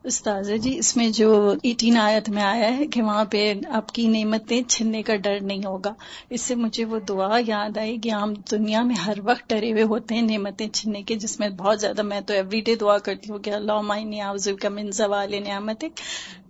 استاذ 0.05 0.51
جی 0.63 0.79
اس 0.79 0.97
میں 0.97 1.11
جو 1.11 1.55
ایٹین 1.63 1.97
آیت 1.97 2.29
میں 2.29 2.43
آیا 2.43 2.77
ہے 2.77 2.87
کہ 2.87 3.03
وہاں 3.03 3.25
پہ 3.25 3.55
آپ 3.71 3.93
کی 3.93 4.07
نعمتیں 4.09 4.63
چھننے 4.63 5.03
کا 5.03 5.17
ڈر 5.17 5.41
نہیں 5.43 5.65
ہوگا۔ 5.67 5.95
اس 6.31 6.41
سے 6.41 6.55
مجھے 6.55 6.85
وہ 6.85 6.99
دعا 6.99 7.39
یاد 7.47 7.79
آئی 7.79 7.99
کہ 7.99 8.09
ہم 8.09 8.35
دنیا 8.51 8.83
میں 8.83 8.97
ہر 8.97 9.15
وقت 9.25 9.51
ڈرے 9.51 9.73
ہوئے 9.73 9.83
ہوتے 9.83 10.15
ہیں 10.15 10.23
نعمتیں 10.23 10.69
چھننے 10.69 11.03
کے، 11.03 11.15
جس 11.15 11.41
میں 11.41 11.49
بہت 11.49 11.81
زیادہ 11.81 12.03
میں 12.03 12.21
تو 12.21 12.35
ایوری 12.35 12.61
ڈے 12.61 12.75
دعا 12.75 12.99
کرتی 12.99 13.33
ہوں 13.33 13.39
کہ 13.39 13.51
اللہ 13.51 13.81
معنی 13.81 14.19
کا 14.61 14.69
من 14.69 14.91
زوال 14.91 15.35
نعمت 15.49 15.85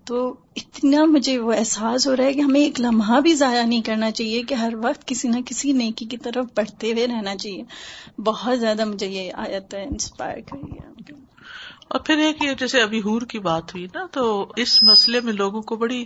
تو 0.05 0.35
اتنا 0.57 1.05
مجھے 1.05 1.39
وہ 1.39 1.53
احساس 1.53 2.07
ہو 2.07 2.17
رہا 2.17 2.25
ہے 2.25 2.33
کہ 2.33 2.41
ہمیں 2.41 2.61
ایک 2.61 2.81
لمحہ 2.81 3.21
بھی 3.21 3.35
ضائع 3.35 3.63
نہیں 3.63 3.83
کرنا 3.83 4.11
چاہیے 4.11 4.43
کہ 4.43 4.55
ہر 4.55 4.75
وقت 4.83 5.07
کسی 5.07 5.29
نہ 5.29 5.41
کسی 5.47 5.73
نیکی 5.73 6.05
کی 6.05 6.17
طرف 6.17 6.47
بڑھتے 6.57 6.93
ہوئے 6.93 7.07
رہنا 7.07 7.37
چاہیے۔ 7.37 7.63
بہت 8.19 8.61
زیادہ 8.61 8.85
مجھے 8.85 9.07
یہ 9.07 9.33
آیت 9.35 9.75
انسپائر 9.75 10.39
کری 10.51 10.73
ہے۔ 10.73 10.93
اور 11.93 12.01
پھر 12.01 12.19
ایک 12.19 12.43
یہ 12.43 12.53
جیسے 12.53 12.83
ابھی 12.83 13.03
ہور 13.03 13.23
کی 13.23 13.39
بات 13.39 13.75
ہوئی 13.75 13.87
نا، 13.95 14.07
تو 14.13 14.53
اس 14.57 14.83
مسئلے 14.83 15.21
میں 15.21 15.33
لوگوں 15.33 15.63
کو 15.63 15.77
بڑی 15.77 16.05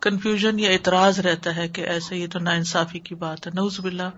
کنفیوژن 0.00 0.58
یا 0.58 0.70
اعتراض 0.70 1.20
رہتا 1.20 1.56
ہے 1.56 1.68
کہ 1.68 1.80
ایسے 1.80 2.16
یہ 2.16 2.26
تو 2.32 2.38
نا 2.38 2.50
انصافی 2.50 2.98
کی 2.98 3.14
بات 3.14 3.46
ہے۔ 3.46 3.52
نوز 3.54 3.80
باللہ، 3.80 4.10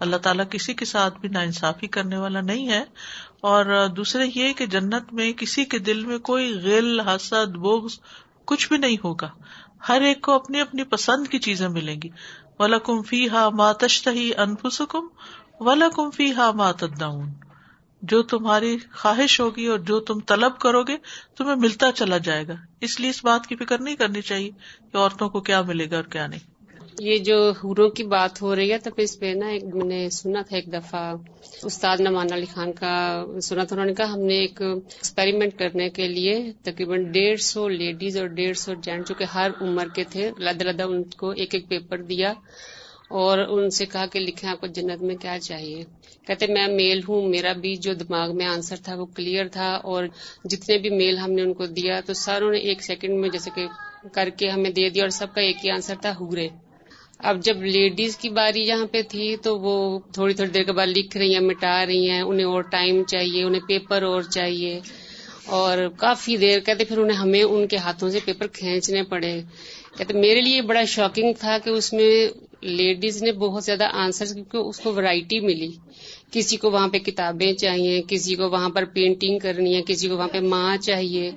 اللہ 0.00 0.16
تعالیٰ 0.16 0.44
کسی 0.50 0.74
کے 0.74 0.84
ساتھ 0.84 1.20
بھی 1.20 1.28
نا 1.28 1.40
انصافی 1.40 1.86
کرنے 1.86 2.16
والا 2.16 2.40
نہیں 2.40 2.68
ہے۔ 2.68 2.84
اور 3.40 3.88
دوسرے 3.96 4.22
یہ 4.34 4.52
کہ 4.52 4.66
جنت 4.66 5.12
میں 5.12 5.32
کسی 5.32 5.64
کے 5.64 5.78
دل 5.78 6.04
میں 6.04 6.18
کوئی 6.18 6.52
غل، 6.54 7.00
حسد 7.00 7.56
بوگز 7.56 8.00
کچھ 8.44 8.68
بھی 8.68 8.78
نہیں 8.78 8.96
ہوگا۔ 9.04 9.28
ہر 9.88 10.00
ایک 10.00 10.22
کو 10.22 10.32
اپنی 10.32 10.60
اپنی 10.60 10.84
پسند 10.84 11.26
کی 11.26 11.38
چیزیں 11.38 11.68
ملیں 11.68 12.02
گی۔ 12.04 12.08
ولا 12.58 12.78
کم 12.78 13.02
فی 13.02 13.28
ہا 13.28 13.48
ماتشت 13.48 14.08
ہی 14.08 14.30
انفسکم 14.34 15.06
ولا 15.60 15.88
کم 15.96 16.10
فی 16.10 16.32
ہا 16.34 16.50
ماتداؤن 16.50 17.49
جو 18.02 18.22
تمہاری 18.22 18.76
خواہش 18.92 19.40
ہوگی 19.40 19.66
اور 19.66 19.78
جو 19.78 20.00
تم 20.00 20.20
طلب 20.20 20.58
کرو 20.58 20.82
گے، 20.82 20.96
تمہیں 21.36 21.56
ملتا 21.56 21.92
چلا 21.92 22.18
جائے 22.18 22.48
گا۔ 22.48 22.54
اس 22.80 23.00
لیے 23.00 23.10
اس 23.10 23.24
بات 23.24 23.46
کی 23.46 23.56
فکر 23.56 23.78
نہیں 23.78 23.96
کرنی 23.96 24.22
چاہیے 24.22 24.50
کہ 24.92 24.96
عورتوں 24.96 25.28
کو 25.28 25.40
کیا 25.40 25.62
ملے 25.62 25.90
گا 25.90 25.96
اور 25.96 26.04
کیا 26.04 26.26
نہیں۔ 26.26 26.50
یہ 26.98 27.18
جو 27.18 27.50
حوروں 27.50 27.88
کی 27.88 28.04
بات 28.04 28.42
ہو 28.42 28.56
رہی 28.56 28.72
ہے، 28.72 28.78
تو 28.78 28.90
اس 28.96 29.20
پہ 29.20 29.34
نا 29.36 29.46
ایک 29.46 29.64
میں 29.64 29.88
نے 29.88 30.10
سنا 30.10 30.42
تھا 30.42 30.56
ایک 30.56 30.72
دفعہ، 30.72 31.14
استاد 31.62 31.96
نمان 32.00 32.26
علی 32.32 32.46
خان 32.54 32.72
کا 32.72 33.24
سنا 33.42 33.64
تھا، 33.64 33.76
انہوں 33.76 33.86
نے 33.86 33.94
کہا 33.94 34.12
ہم 34.12 34.20
نے 34.20 34.34
ایک 34.34 34.62
ایکسپیریمنٹ 34.62 35.58
کرنے 35.58 35.88
کے 35.88 36.08
لیے 36.08 36.52
تقریباً 36.62 37.12
ڈیڑھ 37.12 37.40
سو 37.40 37.68
لیڈیز 37.68 38.16
اور 38.16 38.26
ڈیڑھ 38.26 38.58
سو 38.58 38.74
جینٹ 38.74 39.08
جو 39.08 39.14
کہ 39.14 39.24
ہر 39.24 39.50
عمر 39.60 39.88
کے 39.94 40.04
تھے 40.04 40.30
لد 40.38 40.62
لدا 40.62 40.84
ان 40.84 41.02
کو 41.02 41.30
ایک 41.30 41.54
ایک 41.54 41.68
پیپر 41.68 42.02
دیا۔ 42.02 42.32
اور 43.10 43.38
ان 43.38 43.70
سے 43.70 43.86
کہا 43.86 44.06
کہ 44.06 44.20
لکھیں 44.20 44.50
آپ 44.50 44.60
کو 44.60 44.66
جنت 44.66 45.02
میں 45.02 45.14
کیا 45.14 45.38
چاہیے۔ 45.38 45.84
کہتے 46.26 46.46
میں 46.46 46.68
میل 46.68 47.00
ہوں، 47.08 47.28
میرا 47.28 47.52
بھی 47.52 47.76
جو 47.76 47.92
دماغ 47.92 48.36
میں 48.36 48.46
آنسر 48.46 48.76
تھا 48.76 48.94
وہ 48.94 49.06
کلیئر 49.06 49.48
تھا 49.48 49.80
اور 49.84 50.04
جتنے 50.44 50.78
بھی 50.78 50.90
میل 50.90 51.18
ہم 51.18 51.32
نے 51.32 51.42
ان 51.42 51.54
کو 51.54 51.66
دیا 51.66 52.00
تو 52.06 52.12
ساروں 52.14 52.50
نے 52.50 52.58
ایک 52.58 52.82
سیکنڈ 52.82 53.18
میں 53.20 53.28
جیسے 53.28 53.50
کہ 53.54 53.66
کر 54.12 54.28
کے 54.36 54.48
ہمیں 54.48 54.70
دے 54.70 54.88
دیا 54.88 55.02
اور 55.02 55.10
سب 55.10 55.26
کا 55.34 55.40
ایک 55.40 55.56
ہی 55.64 55.70
آنسر 55.70 55.94
تھا 56.02 56.12
ہورے 56.20 56.48
اب 57.18 57.44
جب 57.44 57.62
لیڈیز 57.62 58.16
کی 58.16 58.28
باری 58.28 58.60
یہاں 58.60 58.86
پہ 58.86 59.02
تھی 59.02 59.36
تو 59.36 59.58
وہ 59.58 59.98
تھوڑی 60.12 60.34
تھوڑی 60.34 60.50
دیر 60.50 60.62
کے 60.62 60.72
بعد 60.72 60.86
لکھ 60.86 61.16
رہی 61.16 61.32
ہیں، 61.34 61.40
مٹا 61.40 61.86
رہی 61.86 62.10
ہیں، 62.10 62.20
انہیں 62.20 62.46
اور 62.46 62.62
ٹائم 62.62 63.02
چاہیے، 63.02 63.42
انہیں 63.42 63.68
پیپر 63.68 64.02
اور 64.02 64.22
چاہیے۔ 64.22 64.80
اور 65.46 65.78
کافی 65.96 66.36
دیر، 66.36 66.60
کہتے 66.60 66.84
پھر 66.84 66.98
انہیں 66.98 67.16
ہمیں 67.16 67.42
ان 67.42 67.66
کے 67.66 67.76
ہاتھوں 67.76 68.10
سے 68.10 68.18
پیپر 68.24 68.46
کھینچنے 68.46 69.02
پڑے۔ 69.02 69.40
کہتے 69.98 70.14
میرے 70.14 70.40
لیے 70.40 70.62
بڑا 70.62 70.84
شاکنگ 70.84 71.32
تھا 71.38 71.58
کہ 71.64 71.70
اس 71.70 71.92
میں 71.92 72.28
لیڈیز 72.60 73.22
نے 73.22 73.32
بہت 73.32 73.64
زیادہ 73.64 73.84
آنسر 73.84 74.24
کیونکہ 74.34 74.56
اس 74.56 74.80
کو 74.80 74.94
ورائٹی 74.94 75.40
ملی۔ 75.40 75.72
کسی 76.30 76.56
کو 76.56 76.70
وہاں 76.70 76.88
پہ 76.88 76.98
کتابیں 76.98 77.52
چاہیے، 77.52 78.02
کسی 78.08 78.34
کو 78.34 78.50
وہاں 78.50 78.68
پر 78.68 78.84
پینٹنگ 78.84 79.38
کرنی 79.38 79.76
ہے، 79.76 79.82
کسی 79.86 80.08
کو 80.08 80.16
وہاں 80.16 80.28
پہ 80.28 80.40
ماں 80.40 80.76
چاہیے، 80.76 81.30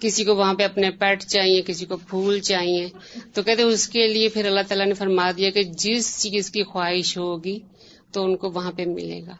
کسی 0.00 0.24
کو 0.24 0.36
وہاں 0.36 0.54
پہ 0.54 0.64
اپنے 0.64 0.90
پیٹ 0.90 1.24
چاہیے، 1.24 1.62
کسی 1.62 1.86
کو 1.86 1.96
پھول 1.96 2.40
چاہیے۔ 2.40 2.88
تو 3.34 3.42
کہتے 3.42 3.62
اس 3.62 3.88
کے 3.88 4.08
لیے 4.08 4.28
پھر 4.28 4.46
اللہ 4.46 4.60
تعالیٰ 4.68 4.86
نے 4.86 4.94
فرما 4.94 5.30
دیا 5.36 5.50
کہ 5.50 5.62
جس 5.62 6.22
چیز 6.22 6.50
کی 6.50 6.62
خواہش 6.62 7.18
ہوگی 7.18 7.58
تو 8.12 8.24
ان 8.24 8.36
کو 8.36 8.50
وہاں 8.50 8.72
پہ 8.72 8.84
ملے 8.86 9.20
گا۔ 9.26 9.34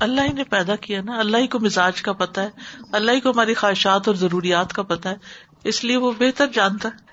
اللہ 0.00 0.20
ہی 0.20 0.32
نے 0.32 0.44
پیدا 0.44 0.76
کیا 0.76 1.00
نا، 1.00 1.18
اللہ 1.18 1.36
ہی 1.36 1.46
کو 1.46 1.58
مزاج 1.58 2.02
کا 2.02 2.12
پتا 2.12 2.42
ہے، 2.42 2.48
اللہ 2.92 3.12
ہی 3.12 3.20
کو 3.20 3.30
ہماری 3.30 3.54
خواہشات 3.54 4.08
اور 4.08 4.16
ضروریات 4.16 4.72
کا 4.72 4.82
پتا 4.82 5.10
ہے، 5.10 5.14
اس 5.64 5.84
لیے 5.84 5.96
وہ 5.96 6.12
بہتر 6.18 6.46
جانتا 6.46 6.88
ہے۔ 6.88 7.05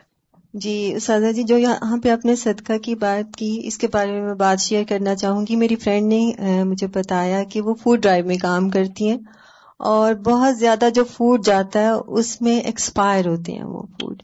جی 0.53 0.73
سازا 1.01 1.31
جی 1.31 1.43
جو 1.43 1.57
یہاں 1.57 1.97
پہ 1.97 2.11
اپنے 2.11 2.35
صدقہ 2.35 2.77
کی 2.77 2.95
بات 2.95 3.35
کی 3.35 3.61
اس 3.63 3.77
کے 3.77 3.87
بارے 3.87 4.21
میں 4.21 4.33
بات 4.33 4.59
شیئر 4.59 4.83
کرنا 4.89 5.15
چاہوں 5.15 5.45
گی۔ 5.49 5.55
میری 5.55 5.75
فرینڈ 5.75 6.13
نے 6.13 6.63
مجھے 6.63 6.87
بتایا 6.87 7.43
کہ 7.43 7.61
وہ 7.61 7.73
فوڈ 7.73 8.01
ڈرائیو 8.01 8.25
میں 8.25 8.37
کام 8.37 8.69
کرتی 8.69 9.09
ہیں 9.09 9.17
اور 9.79 10.13
بہت 10.13 10.57
زیادہ 10.57 10.89
جو 10.95 11.03
فوڈ 11.03 11.45
جاتا 11.45 11.79
ہے 11.79 11.91
اس 12.07 12.41
میں 12.41 12.59
ایکسپائر 12.59 13.27
ہوتے 13.27 13.51
ہیں 13.51 13.63
وہ 13.63 13.81
فوڈ 13.91 14.21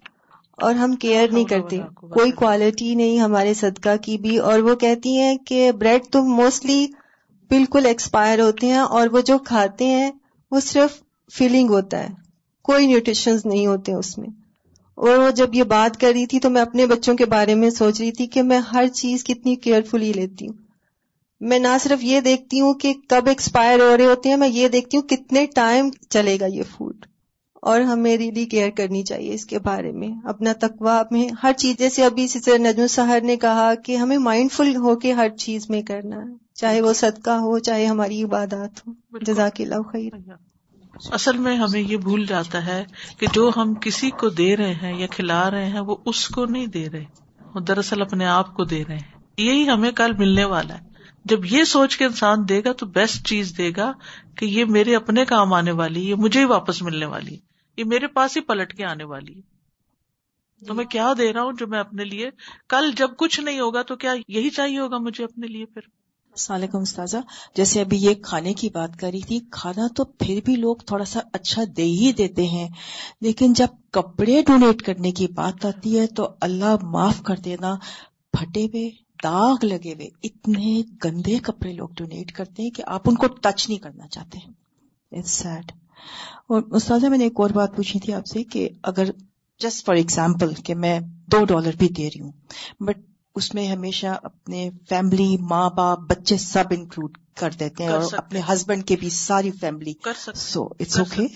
اور 0.57 0.75
ہم 0.75 0.95
کیئر 0.95 1.27
نہیں 1.31 1.45
کرتے۔ 1.45 1.77
کوئی 2.13 2.31
کوالٹی 2.31 2.95
نہیں 2.95 3.19
ہمارے 3.19 3.53
صدقہ 3.53 3.95
کی 4.01 4.17
بھی۔ 4.17 4.37
اور 4.37 4.59
وہ 4.59 4.75
کہتی 4.75 5.17
ہیں 5.17 5.37
کہ 5.37 5.71
بریڈ 5.71 6.01
تو 6.11 6.21
موسٹلی 6.25 6.85
بالکل 7.51 7.85
ایکسپائر 7.85 8.39
ہوتے 8.39 8.67
ہیں 8.67 8.85
اور 8.89 9.07
وہ 9.11 9.21
جو 9.21 9.37
کھاتے 9.37 9.85
ہیں 9.85 10.11
وہ 10.51 10.59
صرف 10.59 11.01
فیلنگ 11.31 11.69
ہوتا 11.69 12.03
ہے۔ 12.03 12.13
کوئی 12.65 12.87
نیوٹریشنز 12.87 13.45
نہیں 13.45 13.65
ہوتے 13.65 13.93
اس 13.93 14.17
میں۔ 14.17 14.29
اور 14.99 15.17
وہ 15.17 15.31
جب 15.31 15.55
یہ 15.55 15.63
بات 15.63 15.99
کر 15.99 16.11
رہی 16.13 16.25
تھی 16.25 16.39
تو 16.39 16.49
میں 16.49 16.61
اپنے 16.61 16.85
بچوں 16.85 17.15
کے 17.15 17.25
بارے 17.25 17.55
میں 17.55 17.69
سوچ 17.69 18.01
رہی 18.01 18.11
تھی 18.11 18.27
کہ 18.27 18.43
میں 18.43 18.59
ہر 18.59 18.87
چیز 18.87 19.23
کتنی 19.23 19.55
کیئرفلی 19.55 20.13
لیتی 20.13 20.47
ہوں۔ 20.47 20.53
میں 21.41 21.59
نہ 21.59 21.77
صرف 21.81 22.03
یہ 22.03 22.19
دیکھتی 22.19 22.61
ہوں 22.61 22.73
کہ 22.73 22.93
کب 23.09 23.27
ایکسپائر 23.27 23.79
ہو 23.79 23.97
رہے 23.97 24.05
ہوتے 24.05 24.29
ہیں 24.29 24.37
میں 24.37 24.47
یہ 24.47 24.67
دیکھتی 24.67 24.97
ہوں 24.97 25.03
کتنے 25.03 25.45
ٹائم 25.45 25.89
چلے 26.09 26.37
گا 26.39 26.45
یہ 26.45 26.63
فوڈ 26.77 27.05
اور 27.53 27.81
ہمیں 27.81 28.17
ریلی 28.17 28.45
کیئر 28.45 28.69
کرنی 28.69 29.03
چاہیے 29.03 29.33
اس 29.33 29.45
کے 29.45 29.59
بارے 29.59 29.91
میں۔ 29.91 30.07
اپنا 30.23 30.53
تقوا 30.59 31.03
میں 31.11 31.29
ہر 31.43 31.51
چیز 31.57 31.77
جیسے 31.77 32.03
ابھی 32.03 32.27
سے 32.27 32.57
نجم 32.57 32.87
سہر 32.87 33.21
نے 33.21 33.35
کہا 33.37 33.73
کہ 33.75 33.95
ہمیں 33.95 34.17
مائنڈ 34.17 34.51
فل 34.51 34.75
ہو 34.75 34.95
کے 34.95 35.11
ہر 35.11 35.29
چیز 35.29 35.69
میں 35.69 35.81
کرنا 35.81 36.17
ہے 36.17 36.35
چاہے 36.53 36.81
وہ 36.81 36.93
صدقہ 36.93 37.31
ہو 37.31 37.59
چاہے 37.59 37.85
ہماری 37.85 38.23
عبادات 38.23 38.87
ہو۔ 38.87 38.93
جزاک 39.21 39.61
اللہ 39.61 39.81
خیر۔ 39.91 40.48
اصل 41.05 41.37
میں 41.37 41.57
ہمیں 41.57 41.81
یہ 41.81 41.97
بھول 41.97 42.25
جاتا 42.25 42.65
ہے 42.65 42.85
کہ 43.19 43.27
جو 43.33 43.51
ہم 43.57 43.73
کسی 43.75 44.09
کو 44.09 44.29
دے 44.29 44.57
رہے 44.57 44.73
ہیں 44.73 44.99
یا 44.99 45.07
کھلا 45.07 45.51
رہے 45.51 45.65
ہیں، 45.65 45.79
وہ 45.79 45.95
اس 46.05 46.27
کو 46.27 46.45
نہیں 46.45 46.67
دے 46.67 46.89
رہے۔ 46.89 47.05
وہ 47.55 47.59
دراصل 47.59 48.01
اپنے 48.01 48.25
آپ 48.25 48.53
کو 48.53 48.63
دے 48.63 48.83
رہے 48.87 48.97
ہیں۔ 48.97 49.21
یہی 49.37 49.69
ہمیں 49.69 49.91
کل 49.91 50.13
ملنے 50.13 50.45
والا 50.45 50.73
ہے۔ 50.73 50.89
جب 51.25 51.45
یہ 51.45 51.63
سوچ 51.63 51.97
کے 51.97 52.05
انسان 52.05 52.49
دے 52.49 52.61
گا 52.65 52.71
تو 52.71 52.85
بیسٹ 52.85 53.27
چیز 53.27 53.53
دے 53.57 53.71
گا 53.77 53.91
کہ 54.35 54.45
یہ 54.45 54.65
میرے 54.65 54.95
اپنے 54.95 55.25
کام 55.25 55.53
آنے 55.53 55.71
والی، 55.71 56.09
یہ 56.09 56.15
مجھے 56.15 56.39
ہی 56.39 56.45
واپس 56.45 56.81
ملنے 56.81 57.05
والی۔ 57.05 57.37
یہ 57.77 57.83
میرے 57.83 58.07
پاس 58.07 58.37
ہی 58.37 58.41
پلٹ 58.41 58.77
کے 58.77 58.85
آنے 58.85 59.03
والی۔ 59.03 59.33
ہے 59.33 59.59
تو 60.65 60.73
میں 60.73 60.85
کیا 60.85 61.13
دے 61.17 61.33
رہا 61.33 61.41
ہوں 61.41 61.53
جو 61.53 61.67
میں 61.67 61.79
اپنے 61.79 62.03
لیے 62.03 62.29
کل 62.69 62.91
جب 62.97 63.09
کچھ 63.17 63.39
نہیں 63.39 63.59
ہوگا 63.59 63.81
تو 63.81 63.95
کیا 63.95 64.13
یہی 64.27 64.49
چاہیے 64.49 64.79
ہوگا 64.79 64.97
مجھے 64.97 65.23
اپنے 65.23 65.47
لیے 65.47 65.65
پھر؟ 65.65 65.98
علیکم 66.49 66.79
استاذہ، 66.79 67.17
جیسے 67.55 67.81
ابھی 67.81 67.97
یہ 67.99 68.13
کھانے 68.21 68.53
کی 68.53 68.69
بات 68.69 68.99
کری 68.99 69.21
تھی، 69.21 69.39
کھانا 69.51 69.87
تو 69.95 70.03
پھر 70.05 70.39
بھی 70.45 70.55
لوگ 70.55 70.75
تھوڑا 70.75 71.05
سا 71.05 71.19
اچھا 71.33 71.63
دے 71.77 71.83
ہی 71.83 72.11
دیتے 72.11 72.45
ہیں، 72.47 72.67
لیکن 73.21 73.53
جب 73.53 73.67
کپڑے 73.91 74.41
ڈونیٹ 74.41 74.81
کرنے 74.81 75.11
کی 75.11 75.27
بات 75.27 75.65
آتی 75.65 75.99
ہے 75.99 76.07
تو 76.07 76.29
اللہ 76.41 76.75
معاف 76.83 77.21
کر 77.23 77.37
دینا، 77.37 77.75
پھٹے 78.33 78.65
ہوئے، 78.65 78.89
داغ 79.23 79.65
لگے 79.65 79.93
ہوئے، 79.93 80.07
اتنے 80.23 80.81
گندے 81.05 81.37
کپڑے 81.37 81.73
لوگ 81.73 81.89
ڈونیٹ 81.97 82.31
کرتے 82.31 82.63
ہیں 82.63 82.69
کہ 82.69 82.83
آپ 82.87 83.09
ان 83.09 83.15
کو 83.15 83.27
ٹچ 83.27 83.69
نہیں 83.69 83.79
کرنا 83.79 84.07
چاہتے۔ 84.07 84.39
اٹس 85.11 85.31
سیڈ 85.31 85.71
اور 86.47 86.61
استاذہ، 86.71 87.07
میں 87.07 87.17
نے 87.17 87.23
ایک 87.23 87.39
اور 87.39 87.49
بات 87.49 87.75
پوچھی 87.75 87.99
تھی 87.99 88.13
آپ 88.13 88.25
سے 88.25 88.43
کہ 88.43 88.69
اگر 88.83 89.11
جسٹ 89.61 89.85
فار 89.85 89.95
ایگزامپل 89.95 90.53
کہ 90.53 90.75
میں 90.75 90.99
دو 91.31 91.43
ڈالر 91.45 91.75
بھی 91.79 91.87
دے 91.87 92.07
رہی 92.07 92.21
ہوں 92.21 92.31
بٹ 92.79 92.97
اس 93.35 93.53
میں 93.53 93.67
ہمیشہ 93.67 94.07
اپنے 94.23 94.69
فیملی 94.89 95.37
ماں 95.39 95.69
باپ 95.69 95.99
بچے 95.99 96.37
سب 96.37 96.63
انکلوڈ 96.71 97.17
کر 97.35 97.49
دیتے 97.51 97.83
ہیں 97.83 97.91
اور 97.91 98.13
اپنے 98.13 98.41
ہسبینڈ 98.53 98.87
کے 98.87 98.95
بھی 98.95 99.09
ساری 99.09 99.51
فیملی 99.51 99.93
کر 99.93 100.13
سکتے 100.17 100.39
سو 100.39 100.65
اٹس 100.79 100.99
اوکے 100.99 101.27